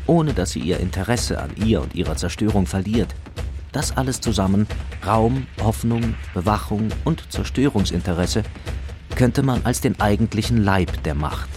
ohne 0.06 0.34
dass 0.34 0.50
sie 0.50 0.60
ihr 0.60 0.78
Interesse 0.78 1.40
an 1.40 1.50
ihr 1.56 1.80
und 1.80 1.94
ihrer 1.94 2.16
Zerstörung 2.16 2.66
verliert. 2.66 3.14
Das 3.72 3.96
alles 3.96 4.20
zusammen, 4.20 4.66
Raum, 5.06 5.46
Hoffnung, 5.62 6.14
Bewachung 6.34 6.88
und 7.04 7.32
Zerstörungsinteresse, 7.32 8.42
könnte 9.16 9.42
man 9.42 9.64
als 9.64 9.80
den 9.80 10.00
eigentlichen 10.00 10.62
Leib 10.62 11.02
der 11.04 11.14
Macht 11.14 11.48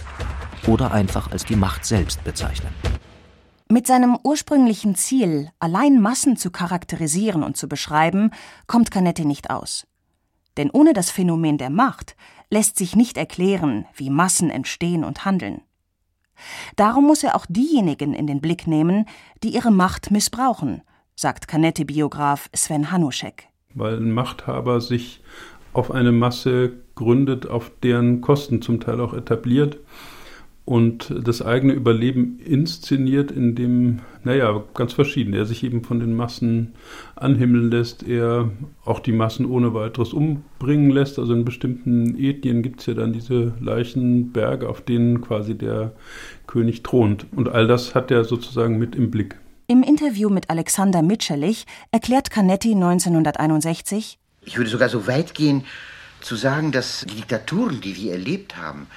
oder 0.66 0.92
einfach 0.92 1.30
als 1.30 1.44
die 1.44 1.56
Macht 1.56 1.84
selbst 1.84 2.24
bezeichnen. 2.24 2.72
Mit 3.68 3.86
seinem 3.86 4.16
ursprünglichen 4.22 4.94
Ziel, 4.94 5.50
allein 5.58 6.00
Massen 6.00 6.36
zu 6.36 6.50
charakterisieren 6.50 7.42
und 7.42 7.56
zu 7.56 7.68
beschreiben, 7.68 8.30
kommt 8.66 8.90
Canetti 8.90 9.24
nicht 9.24 9.50
aus. 9.50 9.86
Denn 10.56 10.70
ohne 10.70 10.92
das 10.92 11.10
Phänomen 11.10 11.58
der 11.58 11.70
Macht 11.70 12.16
lässt 12.48 12.78
sich 12.78 12.94
nicht 12.94 13.16
erklären, 13.16 13.86
wie 13.94 14.08
Massen 14.08 14.50
entstehen 14.50 15.02
und 15.02 15.24
handeln. 15.24 15.62
Darum 16.76 17.06
muss 17.06 17.24
er 17.24 17.34
auch 17.34 17.46
diejenigen 17.48 18.14
in 18.14 18.26
den 18.26 18.40
Blick 18.40 18.66
nehmen, 18.66 19.06
die 19.42 19.54
ihre 19.54 19.70
Macht 19.70 20.10
missbrauchen, 20.10 20.82
sagt 21.14 21.48
Canetti-Biograf 21.48 22.48
Sven 22.54 22.92
Hanuschek. 22.92 23.48
Weil 23.74 23.96
ein 23.96 24.12
Machthaber 24.12 24.80
sich 24.80 25.22
auf 25.72 25.90
eine 25.90 26.12
Masse 26.12 26.85
gründet, 26.96 27.48
auf 27.48 27.70
deren 27.82 28.20
Kosten 28.20 28.60
zum 28.60 28.80
Teil 28.80 29.00
auch 29.00 29.14
etabliert 29.14 29.78
und 30.66 31.14
das 31.22 31.42
eigene 31.42 31.74
Überleben 31.74 32.40
inszeniert, 32.40 33.30
indem, 33.30 34.00
naja, 34.24 34.64
ganz 34.74 34.94
verschieden, 34.94 35.32
er 35.32 35.46
sich 35.46 35.62
eben 35.62 35.84
von 35.84 36.00
den 36.00 36.12
Massen 36.12 36.74
anhimmeln 37.14 37.70
lässt, 37.70 38.02
er 38.02 38.50
auch 38.84 38.98
die 38.98 39.12
Massen 39.12 39.46
ohne 39.46 39.74
weiteres 39.74 40.12
umbringen 40.12 40.90
lässt. 40.90 41.20
Also 41.20 41.34
in 41.34 41.44
bestimmten 41.44 42.18
Ethnien 42.18 42.62
gibt 42.62 42.80
es 42.80 42.86
ja 42.86 42.94
dann 42.94 43.12
diese 43.12 43.54
Leichenberge, 43.60 44.68
auf 44.68 44.80
denen 44.80 45.20
quasi 45.20 45.56
der 45.56 45.92
König 46.48 46.82
thront. 46.82 47.26
Und 47.36 47.48
all 47.48 47.68
das 47.68 47.94
hat 47.94 48.10
er 48.10 48.24
sozusagen 48.24 48.76
mit 48.76 48.96
im 48.96 49.12
Blick. 49.12 49.36
Im 49.68 49.84
Interview 49.84 50.30
mit 50.30 50.50
Alexander 50.50 51.00
Mitscherlich 51.00 51.64
erklärt 51.92 52.32
Canetti 52.32 52.72
1961, 52.72 54.18
ich 54.44 54.56
würde 54.56 54.70
sogar 54.70 54.88
so 54.88 55.06
weit 55.06 55.34
gehen, 55.34 55.64
zu 56.26 56.36
sagen, 56.36 56.72
dass 56.72 57.06
die 57.08 57.14
Diktaturen, 57.14 57.80
die 57.80 57.96
wir 57.96 58.12
erlebt 58.12 58.56
haben, 58.56 58.88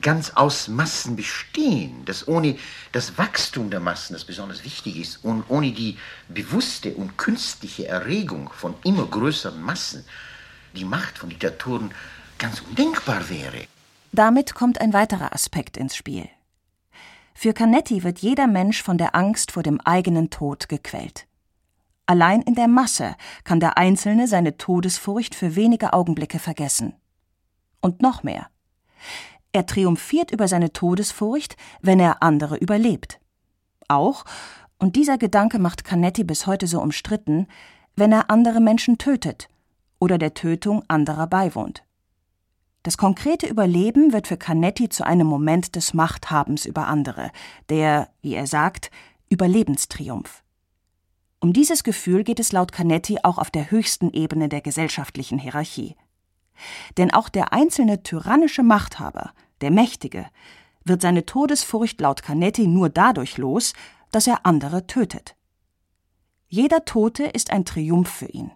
ganz 0.00 0.30
aus 0.30 0.68
Massen 0.68 1.14
bestehen, 1.14 2.04
dass 2.06 2.26
ohne 2.28 2.56
das 2.92 3.18
Wachstum 3.18 3.70
der 3.70 3.80
Massen, 3.80 4.14
das 4.14 4.24
besonders 4.24 4.64
wichtig 4.64 4.96
ist, 4.96 5.24
und 5.24 5.44
ohne 5.48 5.72
die 5.72 5.98
bewusste 6.28 6.94
und 6.94 7.18
künstliche 7.18 7.86
Erregung 7.88 8.50
von 8.52 8.74
immer 8.84 9.06
größeren 9.06 9.60
Massen, 9.60 10.04
die 10.74 10.84
Macht 10.84 11.18
von 11.18 11.28
Diktaturen 11.28 11.90
ganz 12.38 12.60
undenkbar 12.60 13.28
wäre. 13.28 13.66
Damit 14.12 14.54
kommt 14.54 14.80
ein 14.80 14.92
weiterer 14.92 15.34
Aspekt 15.34 15.76
ins 15.76 15.94
Spiel. 15.94 16.28
Für 17.34 17.52
Canetti 17.52 18.02
wird 18.02 18.20
jeder 18.20 18.46
Mensch 18.46 18.82
von 18.82 18.96
der 18.96 19.14
Angst 19.14 19.52
vor 19.52 19.62
dem 19.62 19.78
eigenen 19.82 20.30
Tod 20.30 20.70
gequält. 20.70 21.26
Allein 22.06 22.42
in 22.42 22.54
der 22.54 22.68
Masse 22.68 23.16
kann 23.42 23.58
der 23.58 23.76
Einzelne 23.76 24.28
seine 24.28 24.56
Todesfurcht 24.56 25.34
für 25.34 25.56
wenige 25.56 25.92
Augenblicke 25.92 26.38
vergessen. 26.38 26.94
Und 27.80 28.00
noch 28.00 28.22
mehr. 28.22 28.46
Er 29.52 29.66
triumphiert 29.66 30.30
über 30.30 30.48
seine 30.48 30.72
Todesfurcht, 30.72 31.56
wenn 31.80 31.98
er 31.98 32.22
andere 32.22 32.56
überlebt. 32.56 33.18
Auch, 33.88 34.24
und 34.78 34.96
dieser 34.96 35.18
Gedanke 35.18 35.58
macht 35.58 35.84
Canetti 35.84 36.22
bis 36.22 36.46
heute 36.46 36.66
so 36.66 36.80
umstritten, 36.80 37.46
wenn 37.96 38.12
er 38.12 38.30
andere 38.30 38.60
Menschen 38.60 38.98
tötet 38.98 39.48
oder 39.98 40.18
der 40.18 40.34
Tötung 40.34 40.84
anderer 40.88 41.26
beiwohnt. 41.26 41.82
Das 42.82 42.98
konkrete 42.98 43.48
Überleben 43.48 44.12
wird 44.12 44.28
für 44.28 44.36
Canetti 44.36 44.88
zu 44.88 45.04
einem 45.04 45.26
Moment 45.26 45.74
des 45.74 45.92
Machthabens 45.92 46.66
über 46.66 46.86
andere, 46.86 47.32
der, 47.68 48.10
wie 48.20 48.34
er 48.34 48.46
sagt, 48.46 48.90
Überlebenstriumph. 49.28 50.44
Um 51.40 51.52
dieses 51.52 51.84
Gefühl 51.84 52.24
geht 52.24 52.40
es 52.40 52.52
laut 52.52 52.72
Canetti 52.72 53.18
auch 53.22 53.38
auf 53.38 53.50
der 53.50 53.70
höchsten 53.70 54.12
Ebene 54.12 54.48
der 54.48 54.60
gesellschaftlichen 54.60 55.38
Hierarchie. 55.38 55.96
Denn 56.96 57.12
auch 57.12 57.28
der 57.28 57.52
einzelne 57.52 58.02
tyrannische 58.02 58.62
Machthaber, 58.62 59.32
der 59.60 59.70
Mächtige, 59.70 60.26
wird 60.84 61.02
seine 61.02 61.26
Todesfurcht 61.26 62.00
laut 62.00 62.22
Canetti 62.22 62.66
nur 62.66 62.88
dadurch 62.88 63.36
los, 63.36 63.74
dass 64.10 64.26
er 64.26 64.46
andere 64.46 64.86
tötet. 64.86 65.36
Jeder 66.48 66.84
Tote 66.84 67.24
ist 67.24 67.50
ein 67.50 67.64
Triumph 67.64 68.08
für 68.08 68.26
ihn. 68.26 68.50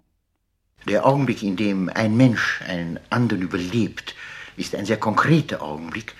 Der 0.88 1.04
Augenblick, 1.04 1.42
in 1.42 1.56
dem 1.56 1.90
ein 1.90 2.16
Mensch 2.16 2.62
einen 2.66 2.99
anderen 3.10 3.42
überlebt, 3.42 4.14
ist 4.56 4.75
ein 4.75 4.87
sehr 4.87 4.96
konkreter 4.96 5.60
Augenblick. 5.60 6.14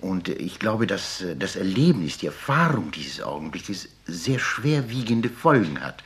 Und 0.00 0.28
ich 0.28 0.58
glaube, 0.58 0.86
dass 0.86 1.24
das 1.38 1.56
Erlebnis, 1.56 2.18
die 2.18 2.26
Erfahrung 2.26 2.90
dieses 2.90 3.22
Augenblickes 3.22 3.88
sehr 4.06 4.38
schwerwiegende 4.38 5.28
Folgen 5.28 5.80
hat. 5.80 6.02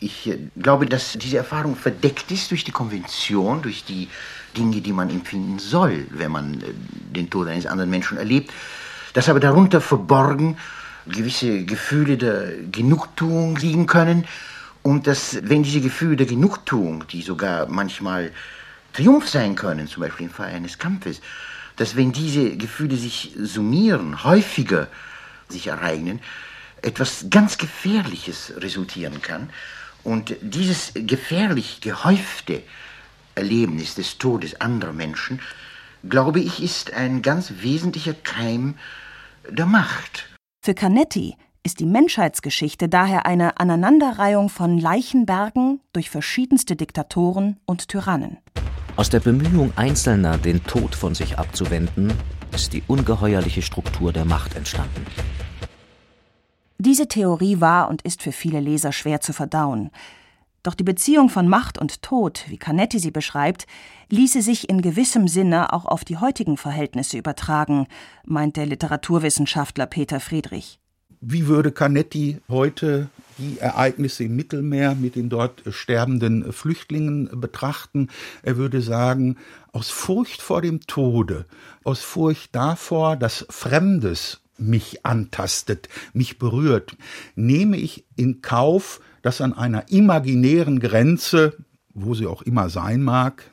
Ich 0.00 0.30
glaube, 0.56 0.86
dass 0.86 1.14
diese 1.14 1.38
Erfahrung 1.38 1.74
verdeckt 1.74 2.30
ist 2.30 2.52
durch 2.52 2.62
die 2.62 2.70
Konvention, 2.70 3.62
durch 3.62 3.84
die 3.84 4.08
Dinge, 4.56 4.80
die 4.80 4.92
man 4.92 5.10
empfinden 5.10 5.58
soll, 5.58 6.06
wenn 6.10 6.30
man 6.30 6.62
den 7.14 7.28
Tod 7.28 7.48
eines 7.48 7.66
anderen 7.66 7.90
Menschen 7.90 8.16
erlebt, 8.16 8.52
dass 9.12 9.28
aber 9.28 9.40
darunter 9.40 9.80
verborgen 9.80 10.56
gewisse 11.06 11.64
Gefühle 11.64 12.16
der 12.16 12.52
Genugtuung 12.70 13.56
liegen 13.56 13.86
können 13.86 14.24
und 14.82 15.06
dass, 15.06 15.38
wenn 15.42 15.64
diese 15.64 15.80
Gefühle 15.80 16.16
der 16.16 16.26
Genugtuung, 16.26 17.04
die 17.08 17.22
sogar 17.22 17.66
manchmal 17.68 18.30
Triumph 18.92 19.28
sein 19.28 19.56
können, 19.56 19.88
zum 19.88 20.02
Beispiel 20.02 20.26
im 20.26 20.32
Fall 20.32 20.48
eines 20.48 20.78
Kampfes, 20.78 21.20
dass 21.78 21.96
wenn 21.96 22.12
diese 22.12 22.56
Gefühle 22.56 22.96
sich 22.96 23.32
summieren, 23.38 24.24
häufiger 24.24 24.88
sich 25.48 25.68
ereignen, 25.68 26.20
etwas 26.82 27.26
ganz 27.30 27.56
Gefährliches 27.56 28.52
resultieren 28.58 29.22
kann. 29.22 29.50
Und 30.04 30.36
dieses 30.42 30.92
gefährlich 30.94 31.80
gehäufte 31.80 32.62
Erlebnis 33.34 33.94
des 33.94 34.18
Todes 34.18 34.60
anderer 34.60 34.92
Menschen, 34.92 35.40
glaube 36.08 36.40
ich, 36.40 36.62
ist 36.62 36.92
ein 36.92 37.22
ganz 37.22 37.54
wesentlicher 37.60 38.14
Keim 38.14 38.74
der 39.48 39.66
Macht. 39.66 40.28
Für 40.64 40.74
Canetti 40.74 41.36
ist 41.62 41.80
die 41.80 41.86
Menschheitsgeschichte 41.86 42.88
daher 42.88 43.26
eine 43.26 43.58
Aneinanderreihung 43.60 44.48
von 44.48 44.78
Leichenbergen 44.78 45.80
durch 45.92 46.10
verschiedenste 46.10 46.76
Diktatoren 46.76 47.58
und 47.66 47.88
Tyrannen. 47.88 48.38
Aus 48.98 49.10
der 49.10 49.20
Bemühung 49.20 49.72
Einzelner, 49.76 50.38
den 50.38 50.64
Tod 50.64 50.92
von 50.96 51.14
sich 51.14 51.38
abzuwenden, 51.38 52.12
ist 52.52 52.72
die 52.72 52.82
ungeheuerliche 52.88 53.62
Struktur 53.62 54.12
der 54.12 54.24
Macht 54.24 54.56
entstanden. 54.56 55.06
Diese 56.78 57.06
Theorie 57.06 57.60
war 57.60 57.90
und 57.90 58.02
ist 58.02 58.22
für 58.22 58.32
viele 58.32 58.58
Leser 58.58 58.90
schwer 58.90 59.20
zu 59.20 59.32
verdauen. 59.32 59.92
Doch 60.64 60.74
die 60.74 60.82
Beziehung 60.82 61.28
von 61.28 61.46
Macht 61.46 61.78
und 61.78 62.02
Tod, 62.02 62.44
wie 62.48 62.58
Canetti 62.58 62.98
sie 62.98 63.12
beschreibt, 63.12 63.68
ließe 64.10 64.42
sich 64.42 64.68
in 64.68 64.82
gewissem 64.82 65.28
Sinne 65.28 65.72
auch 65.72 65.84
auf 65.84 66.04
die 66.04 66.16
heutigen 66.16 66.56
Verhältnisse 66.56 67.18
übertragen, 67.18 67.86
meint 68.24 68.56
der 68.56 68.66
Literaturwissenschaftler 68.66 69.86
Peter 69.86 70.18
Friedrich 70.18 70.80
wie 71.20 71.46
würde 71.46 71.72
Canetti 71.72 72.38
heute 72.48 73.08
die 73.38 73.58
Ereignisse 73.58 74.24
im 74.24 74.36
Mittelmeer 74.36 74.94
mit 74.94 75.16
den 75.16 75.28
dort 75.28 75.62
sterbenden 75.70 76.52
Flüchtlingen 76.52 77.40
betrachten. 77.40 78.08
Er 78.42 78.56
würde 78.56 78.82
sagen, 78.82 79.36
aus 79.72 79.90
Furcht 79.90 80.42
vor 80.42 80.60
dem 80.60 80.80
Tode, 80.80 81.46
aus 81.84 82.00
Furcht 82.00 82.54
davor, 82.54 83.16
dass 83.16 83.46
Fremdes 83.48 84.40
mich 84.58 85.06
antastet, 85.06 85.88
mich 86.12 86.38
berührt, 86.38 86.96
nehme 87.36 87.76
ich 87.76 88.04
in 88.16 88.42
Kauf, 88.42 89.00
dass 89.22 89.40
an 89.40 89.52
einer 89.52 89.88
imaginären 89.90 90.80
Grenze, 90.80 91.56
wo 91.94 92.14
sie 92.14 92.26
auch 92.26 92.42
immer 92.42 92.68
sein 92.68 93.02
mag, 93.02 93.44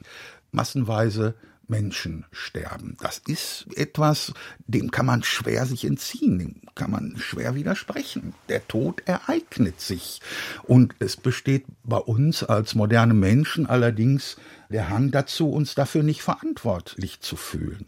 massenweise 0.52 1.36
Menschen 1.68 2.26
sterben. 2.32 2.98
Das 3.00 3.20
ist 3.28 3.68
etwas, 3.76 4.34
dem 4.68 4.92
kann 4.92 5.06
man 5.06 5.24
schwer 5.24 5.66
sich 5.66 5.86
entziehen, 5.86 6.40
dem 6.40 6.62
kann 6.76 6.92
man 6.92 7.18
schwer 7.18 7.56
widersprechen. 7.56 8.34
Der 8.50 8.68
Tod 8.68 9.02
ereignet 9.06 9.82
sich. 9.82 10.22
Und 10.64 10.96
es 11.00 11.18
besteht 11.18 11.66
bei 11.84 11.98
uns 11.98 12.44
als 12.44 12.76
moderne 12.76 13.14
Menschen 13.14 13.66
allerdings 13.66 14.38
der 14.70 14.90
Hang 14.90 15.12
dazu, 15.12 15.50
uns 15.50 15.76
dafür 15.76 16.04
nicht 16.04 16.22
verantwortlich 16.22 17.22
zu 17.22 17.36
fühlen. 17.36 17.86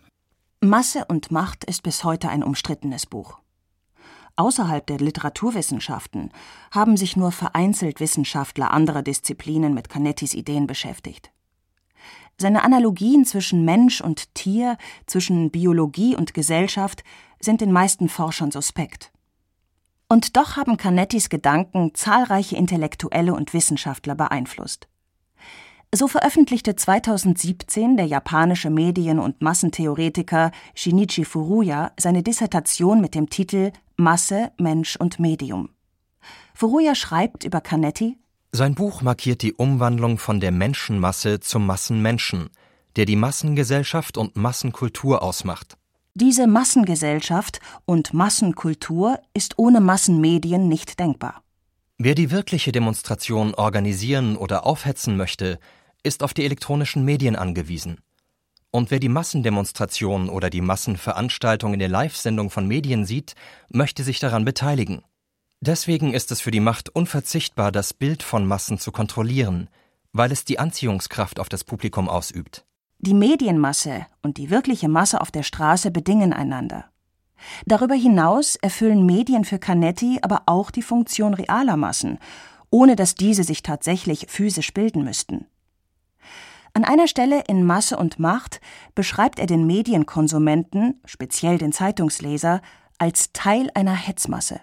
Masse 0.61 1.05
und 1.07 1.31
Macht 1.31 1.65
ist 1.65 1.83
bis 1.83 2.03
heute 2.03 2.29
ein 2.29 2.43
umstrittenes 2.43 3.05
Buch. 3.05 3.39
Außerhalb 4.37 4.85
der 4.85 4.99
Literaturwissenschaften 4.99 6.31
haben 6.71 6.95
sich 6.95 7.17
nur 7.17 7.31
vereinzelt 7.31 7.99
Wissenschaftler 7.99 8.71
anderer 8.71 9.01
Disziplinen 9.01 9.73
mit 9.73 9.89
Canettis 9.89 10.35
Ideen 10.35 10.67
beschäftigt. 10.67 11.31
Seine 12.39 12.63
Analogien 12.63 13.25
zwischen 13.25 13.65
Mensch 13.65 13.99
und 14.01 14.33
Tier, 14.35 14.77
zwischen 15.07 15.49
Biologie 15.49 16.15
und 16.15 16.33
Gesellschaft 16.33 17.03
sind 17.39 17.61
den 17.61 17.71
meisten 17.71 18.09
Forschern 18.09 18.51
suspekt. 18.51 19.11
Und 20.07 20.37
doch 20.37 20.55
haben 20.55 20.77
Canettis 20.77 21.29
Gedanken 21.29 21.93
zahlreiche 21.95 22.55
Intellektuelle 22.55 23.33
und 23.33 23.53
Wissenschaftler 23.53 24.15
beeinflusst. 24.15 24.87
So 25.93 26.07
veröffentlichte 26.07 26.75
2017 26.75 27.97
der 27.97 28.05
japanische 28.05 28.69
Medien- 28.69 29.19
und 29.19 29.41
Massentheoretiker 29.41 30.51
Shinichi 30.75 31.25
Furuya 31.25 31.91
seine 31.97 32.23
Dissertation 32.23 33.01
mit 33.01 33.15
dem 33.15 33.29
Titel 33.29 33.71
Masse, 33.95 34.51
Mensch 34.57 34.95
und 34.97 35.19
Medium. 35.19 35.69
Furuya 36.53 36.93
schreibt 36.93 37.45
über 37.45 37.61
Canetti 37.61 38.17
sein 38.51 38.75
Buch 38.75 39.01
markiert 39.01 39.41
die 39.41 39.53
Umwandlung 39.53 40.17
von 40.17 40.39
der 40.39 40.51
Menschenmasse 40.51 41.39
zum 41.39 41.65
Massenmenschen, 41.65 42.49
der 42.95 43.05
die 43.05 43.15
Massengesellschaft 43.15 44.17
und 44.17 44.35
Massenkultur 44.35 45.21
ausmacht. 45.21 45.77
Diese 46.13 46.47
Massengesellschaft 46.47 47.59
und 47.85 48.13
Massenkultur 48.13 49.19
ist 49.33 49.59
ohne 49.59 49.81
Massenmedien 49.81 50.67
nicht 50.67 50.99
denkbar. 50.99 51.43
Wer 51.99 52.15
die 52.15 52.31
wirkliche 52.31 52.71
Demonstration 52.71 53.53
organisieren 53.53 54.35
oder 54.35 54.65
aufhetzen 54.65 55.17
möchte, 55.17 55.59
ist 56.03 56.23
auf 56.23 56.33
die 56.33 56.45
elektronischen 56.45 57.05
Medien 57.05 57.35
angewiesen. 57.35 57.99
Und 58.71 58.91
wer 58.91 58.99
die 58.99 59.09
Massendemonstration 59.09 60.29
oder 60.29 60.49
die 60.49 60.61
Massenveranstaltung 60.61 61.73
in 61.73 61.79
der 61.79 61.89
Live-Sendung 61.89 62.49
von 62.49 62.67
Medien 62.67 63.05
sieht, 63.05 63.35
möchte 63.69 64.03
sich 64.03 64.19
daran 64.19 64.45
beteiligen. 64.45 65.03
Deswegen 65.59 66.13
ist 66.13 66.31
es 66.31 66.41
für 66.41 66.51
die 66.51 66.59
Macht 66.59 66.89
unverzichtbar, 66.89 67.71
das 67.71 67.93
Bild 67.93 68.21
von 68.21 68.45
Massen 68.45 68.77
zu 68.77 68.91
kontrollieren, 68.91 69.69
weil 70.13 70.31
es 70.31 70.45
die 70.45 70.59
Anziehungskraft 70.59 71.39
auf 71.39 71.49
das 71.49 71.63
Publikum 71.63 72.09
ausübt. 72.09 72.65
Die 72.99 73.13
Medienmasse 73.13 74.05
und 74.21 74.37
die 74.37 74.49
wirkliche 74.49 74.89
Masse 74.89 75.21
auf 75.21 75.31
der 75.31 75.43
Straße 75.43 75.91
bedingen 75.91 76.33
einander. 76.33 76.85
Darüber 77.65 77.95
hinaus 77.95 78.55
erfüllen 78.55 79.05
Medien 79.05 79.45
für 79.45 79.59
Canetti 79.59 80.19
aber 80.21 80.43
auch 80.47 80.71
die 80.71 80.81
Funktion 80.81 81.33
realer 81.33 81.77
Massen, 81.77 82.17
ohne 82.69 82.95
dass 82.95 83.15
diese 83.15 83.43
sich 83.43 83.61
tatsächlich 83.61 84.25
physisch 84.29 84.73
bilden 84.73 85.03
müssten. 85.03 85.45
An 86.73 86.83
einer 86.83 87.07
Stelle 87.07 87.43
in 87.47 87.63
Masse 87.63 87.97
und 87.97 88.19
Macht 88.19 88.61
beschreibt 88.93 89.39
er 89.39 89.47
den 89.47 89.65
Medienkonsumenten, 89.65 91.01
speziell 91.05 91.57
den 91.57 91.71
Zeitungsleser, 91.71 92.61
als 92.99 93.31
Teil 93.33 93.69
einer 93.73 93.95
Hetzmasse. 93.95 94.61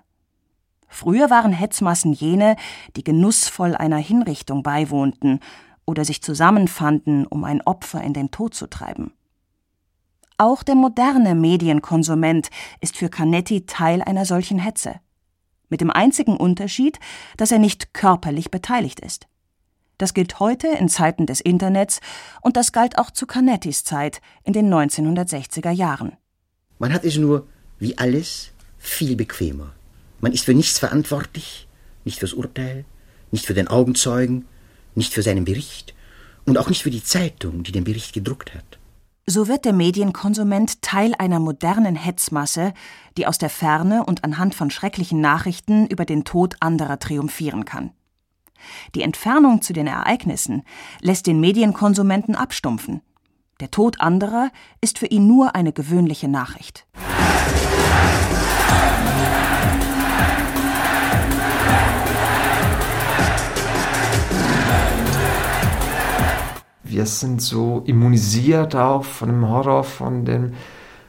Früher 0.94 1.28
waren 1.28 1.52
Hetzmassen 1.52 2.12
jene, 2.12 2.54
die 2.96 3.02
genussvoll 3.02 3.74
einer 3.74 3.96
Hinrichtung 3.96 4.62
beiwohnten 4.62 5.40
oder 5.86 6.04
sich 6.04 6.22
zusammenfanden, 6.22 7.26
um 7.26 7.42
ein 7.42 7.62
Opfer 7.62 8.00
in 8.00 8.14
den 8.14 8.30
Tod 8.30 8.54
zu 8.54 8.68
treiben. 8.68 9.12
Auch 10.38 10.62
der 10.62 10.76
moderne 10.76 11.34
Medienkonsument 11.34 12.48
ist 12.80 12.96
für 12.96 13.08
Canetti 13.08 13.66
Teil 13.66 14.02
einer 14.02 14.24
solchen 14.24 14.60
Hetze. 14.60 15.00
Mit 15.68 15.80
dem 15.80 15.90
einzigen 15.90 16.36
Unterschied, 16.36 17.00
dass 17.36 17.50
er 17.50 17.58
nicht 17.58 17.92
körperlich 17.92 18.52
beteiligt 18.52 19.00
ist. 19.00 19.26
Das 19.98 20.14
gilt 20.14 20.38
heute 20.38 20.68
in 20.68 20.88
Zeiten 20.88 21.26
des 21.26 21.40
Internets 21.40 21.98
und 22.40 22.56
das 22.56 22.70
galt 22.70 22.98
auch 22.98 23.10
zu 23.10 23.26
Canettis 23.26 23.82
Zeit 23.82 24.20
in 24.44 24.52
den 24.52 24.72
1960er 24.72 25.72
Jahren. 25.72 26.12
Man 26.78 26.92
hat 26.92 27.04
es 27.04 27.16
nur, 27.16 27.48
wie 27.80 27.98
alles, 27.98 28.52
viel 28.78 29.16
bequemer. 29.16 29.72
Man 30.24 30.32
ist 30.32 30.46
für 30.46 30.54
nichts 30.54 30.78
verantwortlich, 30.78 31.68
nicht 32.06 32.18
fürs 32.18 32.32
Urteil, 32.32 32.86
nicht 33.30 33.44
für 33.44 33.52
den 33.52 33.68
Augenzeugen, 33.68 34.46
nicht 34.94 35.12
für 35.12 35.20
seinen 35.20 35.44
Bericht 35.44 35.92
und 36.46 36.56
auch 36.56 36.70
nicht 36.70 36.82
für 36.82 36.90
die 36.90 37.04
Zeitung, 37.04 37.62
die 37.62 37.72
den 37.72 37.84
Bericht 37.84 38.14
gedruckt 38.14 38.54
hat. 38.54 38.78
So 39.26 39.48
wird 39.48 39.66
der 39.66 39.74
Medienkonsument 39.74 40.80
Teil 40.80 41.14
einer 41.18 41.40
modernen 41.40 41.94
Hetzmasse, 41.94 42.72
die 43.18 43.26
aus 43.26 43.36
der 43.36 43.50
Ferne 43.50 44.02
und 44.06 44.24
anhand 44.24 44.54
von 44.54 44.70
schrecklichen 44.70 45.20
Nachrichten 45.20 45.86
über 45.88 46.06
den 46.06 46.24
Tod 46.24 46.56
anderer 46.60 46.98
triumphieren 46.98 47.66
kann. 47.66 47.90
Die 48.94 49.02
Entfernung 49.02 49.60
zu 49.60 49.74
den 49.74 49.86
Ereignissen 49.86 50.62
lässt 51.02 51.26
den 51.26 51.38
Medienkonsumenten 51.38 52.34
abstumpfen. 52.34 53.02
Der 53.60 53.70
Tod 53.70 54.00
anderer 54.00 54.50
ist 54.80 54.98
für 54.98 55.06
ihn 55.06 55.26
nur 55.26 55.54
eine 55.54 55.74
gewöhnliche 55.74 56.28
Nachricht. 56.28 56.86
Wir 66.94 67.06
sind 67.06 67.42
so 67.42 67.82
immunisiert 67.86 68.76
auch 68.76 69.02
von 69.02 69.28
dem 69.28 69.48
Horror, 69.48 69.82
von 69.82 70.24
dem 70.24 70.52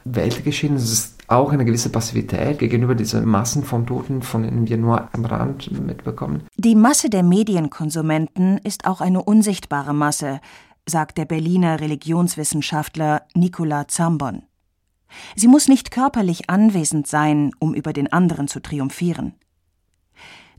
Weltgeschehen. 0.04 0.74
Es 0.74 0.90
ist 0.90 1.14
auch 1.28 1.52
eine 1.52 1.64
gewisse 1.64 1.90
Passivität 1.90 2.58
gegenüber 2.58 2.96
diesen 2.96 3.24
Massen 3.24 3.62
von 3.62 3.86
Toten, 3.86 4.20
von 4.22 4.42
denen 4.42 4.66
wir 4.68 4.78
nur 4.78 5.08
am 5.14 5.24
Rand 5.24 5.70
mitbekommen. 5.86 6.42
Die 6.56 6.74
Masse 6.74 7.08
der 7.08 7.22
Medienkonsumenten 7.22 8.58
ist 8.64 8.84
auch 8.84 9.00
eine 9.00 9.22
unsichtbare 9.22 9.94
Masse, 9.94 10.40
sagt 10.86 11.18
der 11.18 11.24
Berliner 11.24 11.78
Religionswissenschaftler 11.78 13.22
Nicola 13.36 13.86
Zambon. 13.86 14.42
Sie 15.36 15.46
muss 15.46 15.68
nicht 15.68 15.92
körperlich 15.92 16.50
anwesend 16.50 17.06
sein, 17.06 17.52
um 17.60 17.74
über 17.74 17.92
den 17.92 18.12
anderen 18.12 18.48
zu 18.48 18.58
triumphieren. 18.58 19.34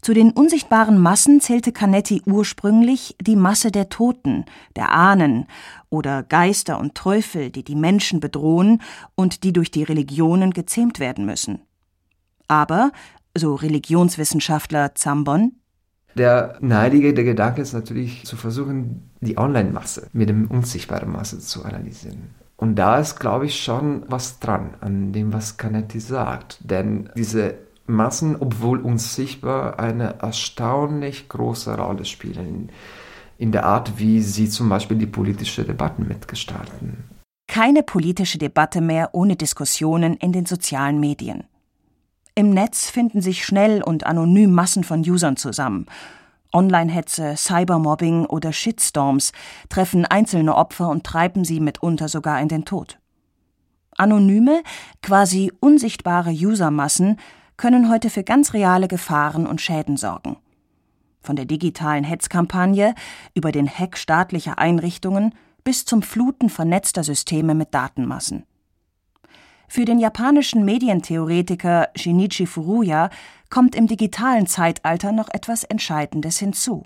Zu 0.02 0.14
den 0.14 0.32
unsichtbaren 0.32 1.00
Massen 1.02 1.42
zählte 1.42 1.72
Canetti 1.72 2.22
ursprünglich 2.26 3.16
die 3.22 3.36
Masse 3.36 3.72
der 3.72 3.90
Toten, 3.90 4.46
der 4.76 4.92
Ahnen 4.92 5.48
oder 5.90 6.24
Geister 6.24 6.80
und 6.80 6.96
Teufel, 6.96 7.50
die 7.50 7.64
die 7.64 7.76
Menschen 7.76 8.20
bedrohen 8.20 8.82
und 9.16 9.44
die 9.44 9.54
durch 9.54 9.72
die 9.72 9.84
Religionen 9.84 10.52
gezähmt 10.52 11.00
werden 11.00 11.26
müssen. 11.26 11.62
Aber, 12.48 12.92
so 13.36 13.56
Religionswissenschaftler 13.56 14.96
Zambon, 14.96 15.54
der 16.18 16.58
neidige 16.62 17.14
der 17.14 17.24
Gedanke 17.24 17.62
ist 17.62 17.74
natürlich 17.74 18.26
zu 18.26 18.38
versuchen, 18.38 19.12
die 19.22 19.38
Online-Masse 19.38 20.10
mit 20.14 20.30
dem 20.30 20.50
unsichtbaren 20.50 21.12
Masse 21.12 21.40
zu 21.40 21.64
analysieren. 21.64 22.34
Und 22.56 22.76
da 22.76 22.98
ist, 22.98 23.20
glaube 23.20 23.46
ich, 23.46 23.62
schon 23.62 24.04
was 24.08 24.40
dran 24.40 24.74
an 24.82 25.14
dem, 25.14 25.32
was 25.32 25.58
Canetti 25.58 26.00
sagt. 26.00 26.58
Denn 26.64 27.10
diese 27.16 27.54
Massen, 27.88 28.36
obwohl 28.40 28.80
unsichtbar, 28.80 29.80
eine 29.80 30.20
erstaunlich 30.20 31.30
große 31.30 31.78
Rolle 31.78 32.06
spielen 32.06 32.70
in 33.38 33.52
der 33.52 33.66
Art, 33.66 33.98
wie 33.98 34.22
sie 34.22 34.50
zum 34.50 34.70
Beispiel 34.70 34.98
die 34.98 35.06
politische 35.06 35.64
Debatten 35.64 36.08
mitgestalten. 36.08 37.04
Keine 37.48 37.84
politische 37.84 38.38
Debatte 38.38 38.82
mehr 38.82 39.12
ohne 39.14 39.36
Diskussionen 39.36 40.16
in 40.16 40.32
den 40.32 40.46
sozialen 40.46 41.00
Medien. 41.00 41.46
Im 42.36 42.52
Netz 42.52 42.90
finden 42.90 43.22
sich 43.22 43.46
schnell 43.46 43.82
und 43.82 44.06
anonym 44.06 44.54
Massen 44.54 44.84
von 44.84 45.00
Usern 45.02 45.38
zusammen. 45.38 45.88
Online-Hetze, 46.54 47.36
Cybermobbing 47.36 48.26
oder 48.26 48.54
Shitstorms 48.54 49.32
treffen 49.70 50.06
einzelne 50.06 50.56
Opfer 50.56 50.90
und 50.90 51.04
treiben 51.04 51.46
sie 51.46 51.60
mitunter 51.60 52.10
sogar 52.10 52.40
in 52.42 52.48
den 52.48 52.66
Tod. 52.66 53.00
Anonyme, 53.98 54.62
quasi 55.02 55.52
unsichtbare 55.60 56.32
Usermassen 56.32 57.18
können 57.58 57.90
heute 57.90 58.10
für 58.10 58.24
ganz 58.24 58.54
reale 58.54 58.88
Gefahren 58.88 59.46
und 59.46 59.62
Schäden 59.62 59.98
sorgen. 59.98 60.38
Von 61.22 61.36
der 61.36 61.46
digitalen 61.46 62.04
Hetzkampagne 62.04 62.96
über 63.34 63.52
den 63.52 63.68
Hack 63.68 63.98
staatlicher 63.98 64.60
Einrichtungen 64.60 65.34
bis 65.64 65.84
zum 65.84 66.02
Fluten 66.02 66.50
vernetzter 66.50 67.04
Systeme 67.04 67.54
mit 67.54 67.74
Datenmassen. 67.74 68.46
Für 69.68 69.84
den 69.84 70.00
japanischen 70.00 70.64
Medientheoretiker 70.64 71.90
Shinichi 71.96 72.46
Furuya 72.46 73.10
kommt 73.50 73.76
im 73.76 73.88
digitalen 73.88 74.48
Zeitalter 74.48 75.12
noch 75.12 75.28
etwas 75.34 75.66
Entscheidendes 75.66 76.38
hinzu. 76.38 76.86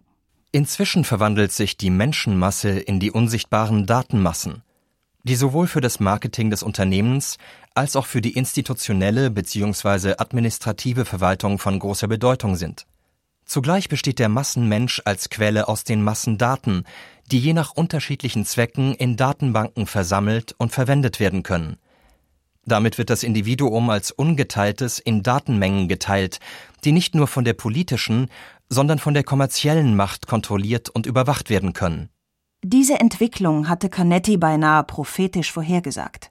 Inzwischen 0.52 1.04
verwandelt 1.04 1.52
sich 1.52 1.78
die 1.78 1.92
Menschenmasse 1.92 2.72
in 2.72 3.00
die 3.00 3.12
unsichtbaren 3.12 3.86
Datenmassen, 3.86 4.64
die 5.24 5.36
sowohl 5.36 5.68
für 5.68 5.82
das 5.82 6.00
Marketing 6.00 6.50
des 6.50 6.64
Unternehmens 6.64 7.38
als 7.74 7.96
auch 7.96 8.06
für 8.06 8.22
die 8.22 8.34
institutionelle 8.34 9.32
bzw. 9.32 10.16
administrative 10.18 11.06
Verwaltung 11.06 11.60
von 11.60 11.80
großer 11.80 12.08
Bedeutung 12.08 12.56
sind. 12.56 12.86
Zugleich 13.46 13.90
besteht 13.90 14.20
der 14.20 14.30
Massenmensch 14.30 15.02
als 15.06 15.30
Quelle 15.30 15.68
aus 15.68 15.84
den 15.84 16.04
Massendaten, 16.04 16.86
die 17.32 17.40
je 17.40 17.54
nach 17.54 17.72
unterschiedlichen 17.72 18.46
Zwecken 18.46 18.94
in 18.94 19.18
Datenbanken 19.18 19.88
versammelt 19.88 20.56
und 20.58 20.72
verwendet 20.72 21.20
werden 21.20 21.44
können. 21.44 21.78
Damit 22.66 22.98
wird 22.98 23.10
das 23.10 23.24
Individuum 23.24 23.90
als 23.90 24.12
Ungeteiltes 24.12 25.00
in 25.00 25.24
Datenmengen 25.24 25.88
geteilt, 25.88 26.40
die 26.84 26.92
nicht 26.92 27.16
nur 27.16 27.28
von 27.28 27.44
der 27.44 27.54
politischen, 27.54 28.30
sondern 28.70 29.00
von 29.00 29.14
der 29.14 29.24
kommerziellen 29.24 29.96
Macht 29.96 30.28
kontrolliert 30.28 30.90
und 30.90 31.06
überwacht 31.06 31.50
werden 31.50 31.74
können. 31.74 32.10
Diese 32.64 33.00
Entwicklung 33.00 33.68
hatte 33.68 33.90
Canetti 33.90 34.38
beinahe 34.38 34.84
prophetisch 34.84 35.52
vorhergesagt. 35.52 36.31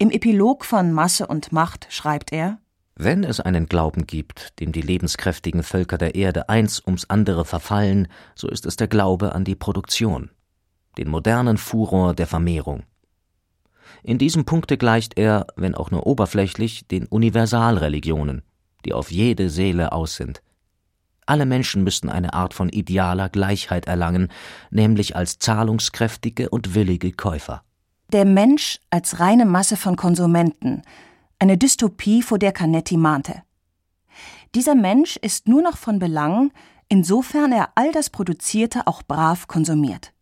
Im 0.00 0.12
Epilog 0.12 0.64
von 0.64 0.92
Masse 0.92 1.26
und 1.26 1.50
Macht 1.50 1.88
schreibt 1.90 2.32
er 2.32 2.60
Wenn 2.94 3.24
es 3.24 3.40
einen 3.40 3.66
Glauben 3.66 4.06
gibt, 4.06 4.60
dem 4.60 4.70
die 4.70 4.80
lebenskräftigen 4.80 5.64
Völker 5.64 5.98
der 5.98 6.14
Erde 6.14 6.48
eins 6.48 6.80
ums 6.86 7.06
andere 7.06 7.44
verfallen, 7.44 8.06
so 8.36 8.48
ist 8.48 8.64
es 8.64 8.76
der 8.76 8.86
Glaube 8.86 9.34
an 9.34 9.42
die 9.42 9.56
Produktion, 9.56 10.30
den 10.98 11.08
modernen 11.08 11.58
Furor 11.58 12.14
der 12.14 12.28
Vermehrung. 12.28 12.84
In 14.04 14.18
diesem 14.18 14.44
Punkte 14.44 14.78
gleicht 14.78 15.18
er, 15.18 15.48
wenn 15.56 15.74
auch 15.74 15.90
nur 15.90 16.06
oberflächlich, 16.06 16.86
den 16.86 17.06
Universalreligionen, 17.06 18.42
die 18.84 18.92
auf 18.92 19.10
jede 19.10 19.50
Seele 19.50 19.90
aus 19.90 20.14
sind. 20.14 20.42
Alle 21.26 21.44
Menschen 21.44 21.82
müssten 21.82 22.08
eine 22.08 22.34
Art 22.34 22.54
von 22.54 22.68
idealer 22.68 23.28
Gleichheit 23.28 23.88
erlangen, 23.88 24.28
nämlich 24.70 25.16
als 25.16 25.40
zahlungskräftige 25.40 26.50
und 26.50 26.76
willige 26.76 27.10
Käufer. 27.10 27.64
Der 28.10 28.24
Mensch 28.24 28.80
als 28.88 29.20
reine 29.20 29.44
Masse 29.44 29.76
von 29.76 29.94
Konsumenten, 29.96 30.80
eine 31.38 31.58
Dystopie, 31.58 32.22
vor 32.22 32.38
der 32.38 32.52
Canetti 32.52 32.96
mahnte. 32.96 33.42
Dieser 34.54 34.74
Mensch 34.74 35.18
ist 35.18 35.46
nur 35.46 35.60
noch 35.60 35.76
von 35.76 35.98
Belang, 35.98 36.50
insofern 36.88 37.52
er 37.52 37.68
all 37.74 37.92
das 37.92 38.08
Produzierte 38.08 38.86
auch 38.86 39.02
brav 39.02 39.46
konsumiert. 39.46 40.14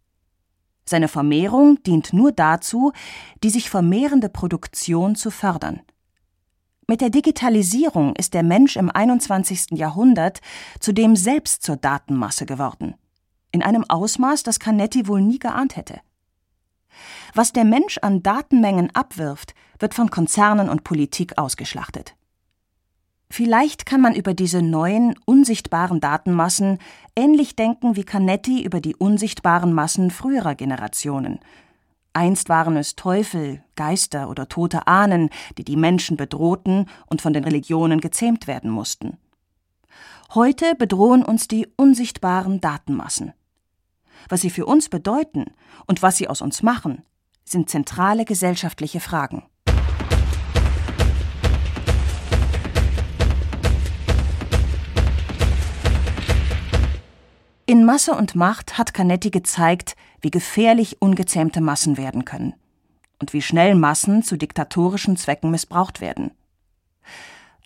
Seine 0.84 1.06
Vermehrung 1.06 1.80
dient 1.84 2.12
nur 2.12 2.32
dazu, 2.32 2.90
die 3.44 3.50
sich 3.50 3.70
vermehrende 3.70 4.28
Produktion 4.28 5.14
zu 5.14 5.30
fördern. 5.30 5.80
Mit 6.88 7.00
der 7.00 7.10
Digitalisierung 7.10 8.16
ist 8.16 8.34
der 8.34 8.42
Mensch 8.42 8.74
im 8.74 8.90
21. 8.90 9.78
Jahrhundert 9.78 10.40
zudem 10.80 11.14
selbst 11.14 11.62
zur 11.62 11.76
Datenmasse 11.76 12.46
geworden. 12.46 12.96
In 13.52 13.62
einem 13.62 13.84
Ausmaß, 13.88 14.42
das 14.42 14.58
Canetti 14.58 15.06
wohl 15.06 15.20
nie 15.20 15.38
geahnt 15.38 15.76
hätte. 15.76 16.00
Was 17.34 17.52
der 17.52 17.64
Mensch 17.64 17.98
an 17.98 18.22
Datenmengen 18.22 18.94
abwirft, 18.94 19.54
wird 19.78 19.94
von 19.94 20.10
Konzernen 20.10 20.68
und 20.68 20.84
Politik 20.84 21.38
ausgeschlachtet. 21.38 22.16
Vielleicht 23.28 23.86
kann 23.86 24.00
man 24.00 24.14
über 24.14 24.34
diese 24.34 24.62
neuen, 24.62 25.16
unsichtbaren 25.24 26.00
Datenmassen 26.00 26.78
ähnlich 27.16 27.56
denken 27.56 27.96
wie 27.96 28.04
Canetti 28.04 28.62
über 28.62 28.80
die 28.80 28.94
unsichtbaren 28.94 29.72
Massen 29.72 30.10
früherer 30.10 30.54
Generationen. 30.54 31.40
Einst 32.12 32.48
waren 32.48 32.76
es 32.76 32.96
Teufel, 32.96 33.62
Geister 33.74 34.30
oder 34.30 34.48
tote 34.48 34.86
Ahnen, 34.86 35.28
die 35.58 35.64
die 35.64 35.76
Menschen 35.76 36.16
bedrohten 36.16 36.88
und 37.08 37.20
von 37.20 37.32
den 37.32 37.44
Religionen 37.44 38.00
gezähmt 38.00 38.46
werden 38.46 38.70
mussten. 38.70 39.18
Heute 40.34 40.74
bedrohen 40.76 41.22
uns 41.22 41.46
die 41.46 41.68
unsichtbaren 41.76 42.60
Datenmassen. 42.60 43.32
Was 44.28 44.40
sie 44.40 44.50
für 44.50 44.66
uns 44.66 44.88
bedeuten 44.88 45.46
und 45.86 46.02
was 46.02 46.16
sie 46.16 46.28
aus 46.28 46.40
uns 46.40 46.62
machen, 46.62 47.02
sind 47.44 47.70
zentrale 47.70 48.24
gesellschaftliche 48.24 49.00
Fragen. 49.00 49.44
In 57.68 57.84
Masse 57.84 58.12
und 58.12 58.36
Macht 58.36 58.78
hat 58.78 58.94
Canetti 58.94 59.30
gezeigt, 59.30 59.96
wie 60.20 60.30
gefährlich 60.30 61.02
ungezähmte 61.02 61.60
Massen 61.60 61.96
werden 61.96 62.24
können 62.24 62.54
und 63.20 63.32
wie 63.32 63.42
schnell 63.42 63.74
Massen 63.74 64.22
zu 64.22 64.36
diktatorischen 64.36 65.16
Zwecken 65.16 65.50
missbraucht 65.50 66.00
werden. 66.00 66.30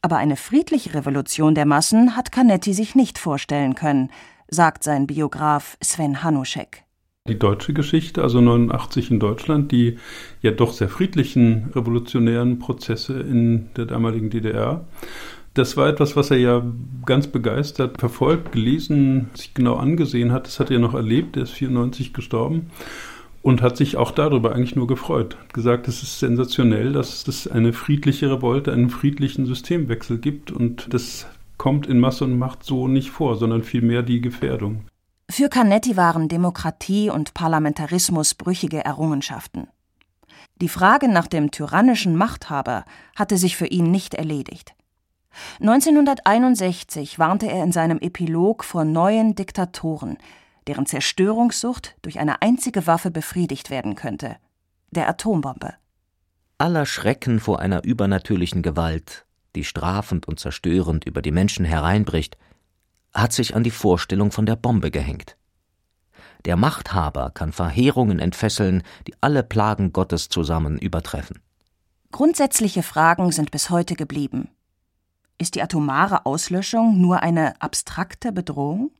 Aber 0.02 0.16
eine 0.16 0.36
friedliche 0.36 0.94
Revolution 0.94 1.54
der 1.54 1.66
Massen 1.66 2.16
hat 2.16 2.32
Canetti 2.32 2.72
sich 2.72 2.94
nicht 2.94 3.18
vorstellen 3.18 3.74
können, 3.74 4.10
sagt 4.50 4.84
sein 4.84 5.06
Biograf 5.06 5.76
Sven 5.82 6.22
Hanuschek. 6.22 6.84
Die 7.28 7.38
deutsche 7.38 7.72
Geschichte, 7.72 8.22
also 8.22 8.40
89 8.40 9.10
in 9.10 9.20
Deutschland, 9.20 9.72
die 9.72 9.98
ja 10.42 10.50
doch 10.50 10.72
sehr 10.72 10.88
friedlichen 10.88 11.70
revolutionären 11.74 12.58
Prozesse 12.58 13.20
in 13.20 13.70
der 13.76 13.86
damaligen 13.86 14.30
DDR, 14.30 14.86
das 15.54 15.76
war 15.76 15.88
etwas, 15.88 16.16
was 16.16 16.30
er 16.30 16.38
ja 16.38 16.62
ganz 17.04 17.26
begeistert 17.26 17.98
verfolgt, 17.98 18.52
gelesen, 18.52 19.30
sich 19.34 19.52
genau 19.52 19.76
angesehen 19.76 20.32
hat. 20.32 20.46
Das 20.46 20.60
hat 20.60 20.70
er 20.70 20.78
noch 20.78 20.94
erlebt. 20.94 21.36
Er 21.36 21.42
ist 21.42 21.50
94 21.52 22.12
gestorben. 22.12 22.70
und 23.42 23.62
hat 23.62 23.76
sich 23.76 23.96
auch 23.96 24.10
darüber 24.10 24.54
eigentlich 24.54 24.76
nur 24.76 24.86
gefreut. 24.86 25.36
Hat 25.38 25.54
gesagt, 25.54 25.88
es 25.88 26.02
ist 26.02 26.18
sensationell, 26.18 26.92
dass 26.92 27.26
es 27.26 27.48
eine 27.48 27.72
friedliche 27.72 28.30
Revolte, 28.30 28.70
einen 28.70 28.90
friedlichen 28.90 29.46
Systemwechsel 29.46 30.18
gibt 30.18 30.50
und 30.52 30.92
das 30.92 31.26
kommt 31.60 31.86
in 31.86 32.00
Masse 32.00 32.24
und 32.24 32.38
Macht 32.38 32.64
so 32.64 32.88
nicht 32.88 33.10
vor, 33.10 33.36
sondern 33.36 33.62
vielmehr 33.62 34.02
die 34.02 34.22
Gefährdung. 34.22 34.86
Für 35.30 35.50
Canetti 35.50 35.94
waren 35.94 36.26
Demokratie 36.26 37.10
und 37.10 37.34
Parlamentarismus 37.34 38.34
brüchige 38.34 38.82
Errungenschaften. 38.82 39.68
Die 40.62 40.70
Frage 40.70 41.06
nach 41.06 41.26
dem 41.26 41.50
tyrannischen 41.50 42.16
Machthaber 42.16 42.86
hatte 43.14 43.36
sich 43.36 43.58
für 43.58 43.66
ihn 43.66 43.90
nicht 43.90 44.14
erledigt. 44.14 44.74
1961 45.60 47.18
warnte 47.18 47.50
er 47.50 47.62
in 47.62 47.72
seinem 47.72 47.98
Epilog 47.98 48.64
vor 48.64 48.86
neuen 48.86 49.34
Diktatoren, 49.34 50.16
deren 50.66 50.86
Zerstörungssucht 50.86 51.94
durch 52.00 52.20
eine 52.20 52.40
einzige 52.40 52.86
Waffe 52.86 53.10
befriedigt 53.10 53.68
werden 53.68 53.96
könnte 53.96 54.36
der 54.92 55.10
Atombombe. 55.10 55.74
Aller 56.56 56.86
Schrecken 56.86 57.38
vor 57.38 57.60
einer 57.60 57.84
übernatürlichen 57.84 58.62
Gewalt, 58.62 59.26
die 59.56 59.64
strafend 59.64 60.26
und 60.28 60.40
zerstörend 60.40 61.04
über 61.04 61.22
die 61.22 61.32
Menschen 61.32 61.64
hereinbricht, 61.64 62.36
hat 63.12 63.32
sich 63.32 63.54
an 63.54 63.64
die 63.64 63.70
Vorstellung 63.70 64.30
von 64.30 64.46
der 64.46 64.56
Bombe 64.56 64.90
gehängt. 64.90 65.36
Der 66.44 66.56
Machthaber 66.56 67.30
kann 67.30 67.52
Verheerungen 67.52 68.18
entfesseln, 68.18 68.82
die 69.06 69.14
alle 69.20 69.42
Plagen 69.42 69.92
Gottes 69.92 70.28
zusammen 70.28 70.78
übertreffen. 70.78 71.40
Grundsätzliche 72.12 72.82
Fragen 72.82 73.30
sind 73.30 73.50
bis 73.50 73.70
heute 73.70 73.94
geblieben. 73.94 74.48
Ist 75.38 75.54
die 75.54 75.62
atomare 75.62 76.26
Auslöschung 76.26 77.00
nur 77.00 77.22
eine 77.22 77.60
abstrakte 77.60 78.32
Bedrohung? 78.32 78.90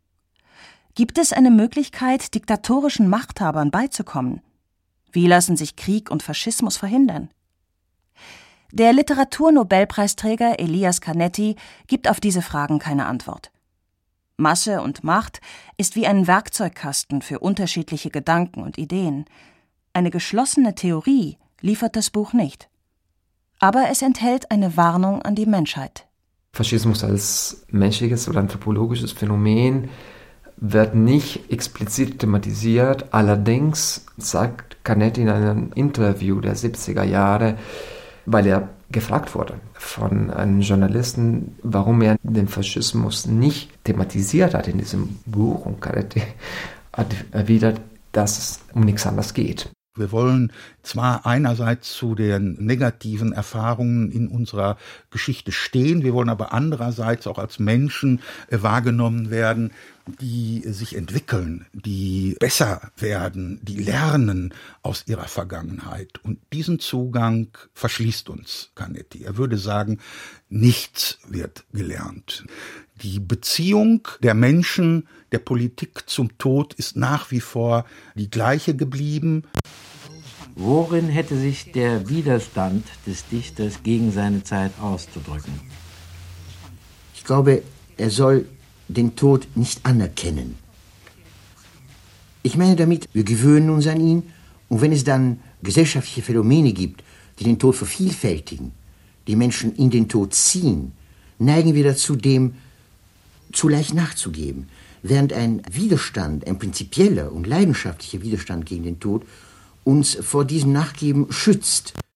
Gibt 0.94 1.18
es 1.18 1.32
eine 1.32 1.50
Möglichkeit, 1.50 2.34
diktatorischen 2.34 3.08
Machthabern 3.08 3.70
beizukommen? 3.70 4.40
Wie 5.12 5.26
lassen 5.26 5.56
sich 5.56 5.76
Krieg 5.76 6.10
und 6.10 6.22
Faschismus 6.22 6.76
verhindern? 6.76 7.30
Der 8.72 8.92
Literaturnobelpreisträger 8.92 10.60
Elias 10.60 11.00
Canetti 11.00 11.56
gibt 11.88 12.08
auf 12.08 12.20
diese 12.20 12.42
Fragen 12.42 12.78
keine 12.78 13.06
Antwort. 13.06 13.50
Masse 14.36 14.80
und 14.80 15.04
Macht 15.04 15.40
ist 15.76 15.96
wie 15.96 16.06
ein 16.06 16.26
Werkzeugkasten 16.26 17.20
für 17.20 17.40
unterschiedliche 17.40 18.10
Gedanken 18.10 18.62
und 18.62 18.78
Ideen. 18.78 19.24
Eine 19.92 20.10
geschlossene 20.10 20.74
Theorie 20.74 21.36
liefert 21.60 21.96
das 21.96 22.10
Buch 22.10 22.32
nicht. 22.32 22.68
Aber 23.58 23.90
es 23.90 24.02
enthält 24.02 24.50
eine 24.50 24.76
Warnung 24.76 25.20
an 25.22 25.34
die 25.34 25.46
Menschheit. 25.46 26.06
Faschismus 26.52 27.04
als 27.04 27.66
menschliches 27.68 28.28
oder 28.28 28.40
anthropologisches 28.40 29.12
Phänomen 29.12 29.90
wird 30.56 30.94
nicht 30.94 31.50
explizit 31.50 32.20
thematisiert. 32.20 33.12
Allerdings 33.12 34.06
sagt 34.16 34.84
Canetti 34.84 35.22
in 35.22 35.28
einem 35.28 35.72
Interview 35.74 36.40
der 36.40 36.56
70er 36.56 37.04
Jahre, 37.04 37.56
weil 38.26 38.46
er 38.46 38.68
gefragt 38.90 39.34
wurde 39.34 39.54
von 39.74 40.30
einem 40.30 40.60
Journalisten, 40.60 41.56
warum 41.62 42.02
er 42.02 42.16
den 42.22 42.48
Faschismus 42.48 43.26
nicht 43.26 43.84
thematisiert 43.84 44.54
hat 44.54 44.68
in 44.68 44.78
diesem 44.78 45.20
Buch. 45.26 45.64
Und 45.64 45.80
Canetti 45.80 46.22
hat 46.92 47.14
erwidert, 47.30 47.80
dass 48.12 48.38
es 48.38 48.60
um 48.74 48.82
nichts 48.82 49.06
anderes 49.06 49.34
geht. 49.34 49.70
Wir 50.00 50.10
wollen 50.10 50.52
zwar 50.82 51.26
einerseits 51.26 51.92
zu 51.92 52.14
den 52.14 52.54
negativen 52.54 53.32
Erfahrungen 53.32 54.10
in 54.10 54.28
unserer 54.28 54.76
Geschichte 55.10 55.52
stehen, 55.52 56.02
wir 56.02 56.14
wollen 56.14 56.28
aber 56.28 56.52
andererseits 56.52 57.26
auch 57.26 57.38
als 57.38 57.58
Menschen 57.58 58.20
äh, 58.48 58.58
wahrgenommen 58.62 59.30
werden, 59.30 59.70
die 60.20 60.62
sich 60.66 60.96
entwickeln, 60.96 61.66
die 61.72 62.36
besser 62.40 62.90
werden, 62.96 63.60
die 63.62 63.76
lernen 63.76 64.54
aus 64.82 65.04
ihrer 65.06 65.28
Vergangenheit. 65.28 66.18
Und 66.22 66.38
diesen 66.52 66.80
Zugang 66.80 67.48
verschließt 67.74 68.28
uns 68.28 68.70
Canetti. 68.74 69.22
Er 69.22 69.36
würde 69.36 69.58
sagen, 69.58 69.98
nichts 70.48 71.18
wird 71.28 71.64
gelernt. 71.72 72.44
Die 73.02 73.20
Beziehung 73.20 74.06
der 74.22 74.34
Menschen, 74.34 75.08
der 75.32 75.38
Politik 75.38 76.08
zum 76.08 76.36
Tod 76.38 76.74
ist 76.74 76.96
nach 76.96 77.30
wie 77.30 77.40
vor 77.40 77.86
die 78.14 78.30
gleiche 78.30 78.74
geblieben. 78.74 79.44
Worin 80.62 81.08
hätte 81.08 81.38
sich 81.38 81.72
der 81.72 82.10
Widerstand 82.10 82.84
des 83.06 83.26
Dichters 83.28 83.82
gegen 83.82 84.12
seine 84.12 84.44
Zeit 84.44 84.72
auszudrücken? 84.78 85.58
Ich 87.14 87.24
glaube, 87.24 87.62
er 87.96 88.10
soll 88.10 88.44
den 88.86 89.16
Tod 89.16 89.48
nicht 89.54 89.80
anerkennen. 89.86 90.58
Ich 92.42 92.58
meine 92.58 92.76
damit, 92.76 93.08
wir 93.14 93.24
gewöhnen 93.24 93.70
uns 93.70 93.86
an 93.86 94.02
ihn 94.02 94.22
und 94.68 94.82
wenn 94.82 94.92
es 94.92 95.02
dann 95.02 95.40
gesellschaftliche 95.62 96.20
Phänomene 96.20 96.74
gibt, 96.74 97.02
die 97.38 97.44
den 97.44 97.58
Tod 97.58 97.76
vervielfältigen, 97.76 98.72
die 99.28 99.36
Menschen 99.36 99.74
in 99.76 99.88
den 99.88 100.10
Tod 100.10 100.34
ziehen, 100.34 100.92
neigen 101.38 101.74
wir 101.74 101.84
dazu, 101.84 102.16
dem 102.16 102.52
zu 103.50 103.70
leicht 103.70 103.94
nachzugeben, 103.94 104.68
während 105.02 105.32
ein 105.32 105.62
Widerstand, 105.72 106.46
ein 106.46 106.58
prinzipieller 106.58 107.32
und 107.32 107.46
leidenschaftlicher 107.46 108.20
Widerstand 108.20 108.66
gegen 108.66 108.84
den 108.84 109.00
Tod 109.00 109.24
uns 109.84 110.14
vor 110.14 110.44
diesem 110.44 110.72
Nachgeben 110.72 111.30
schützt. 111.30 111.94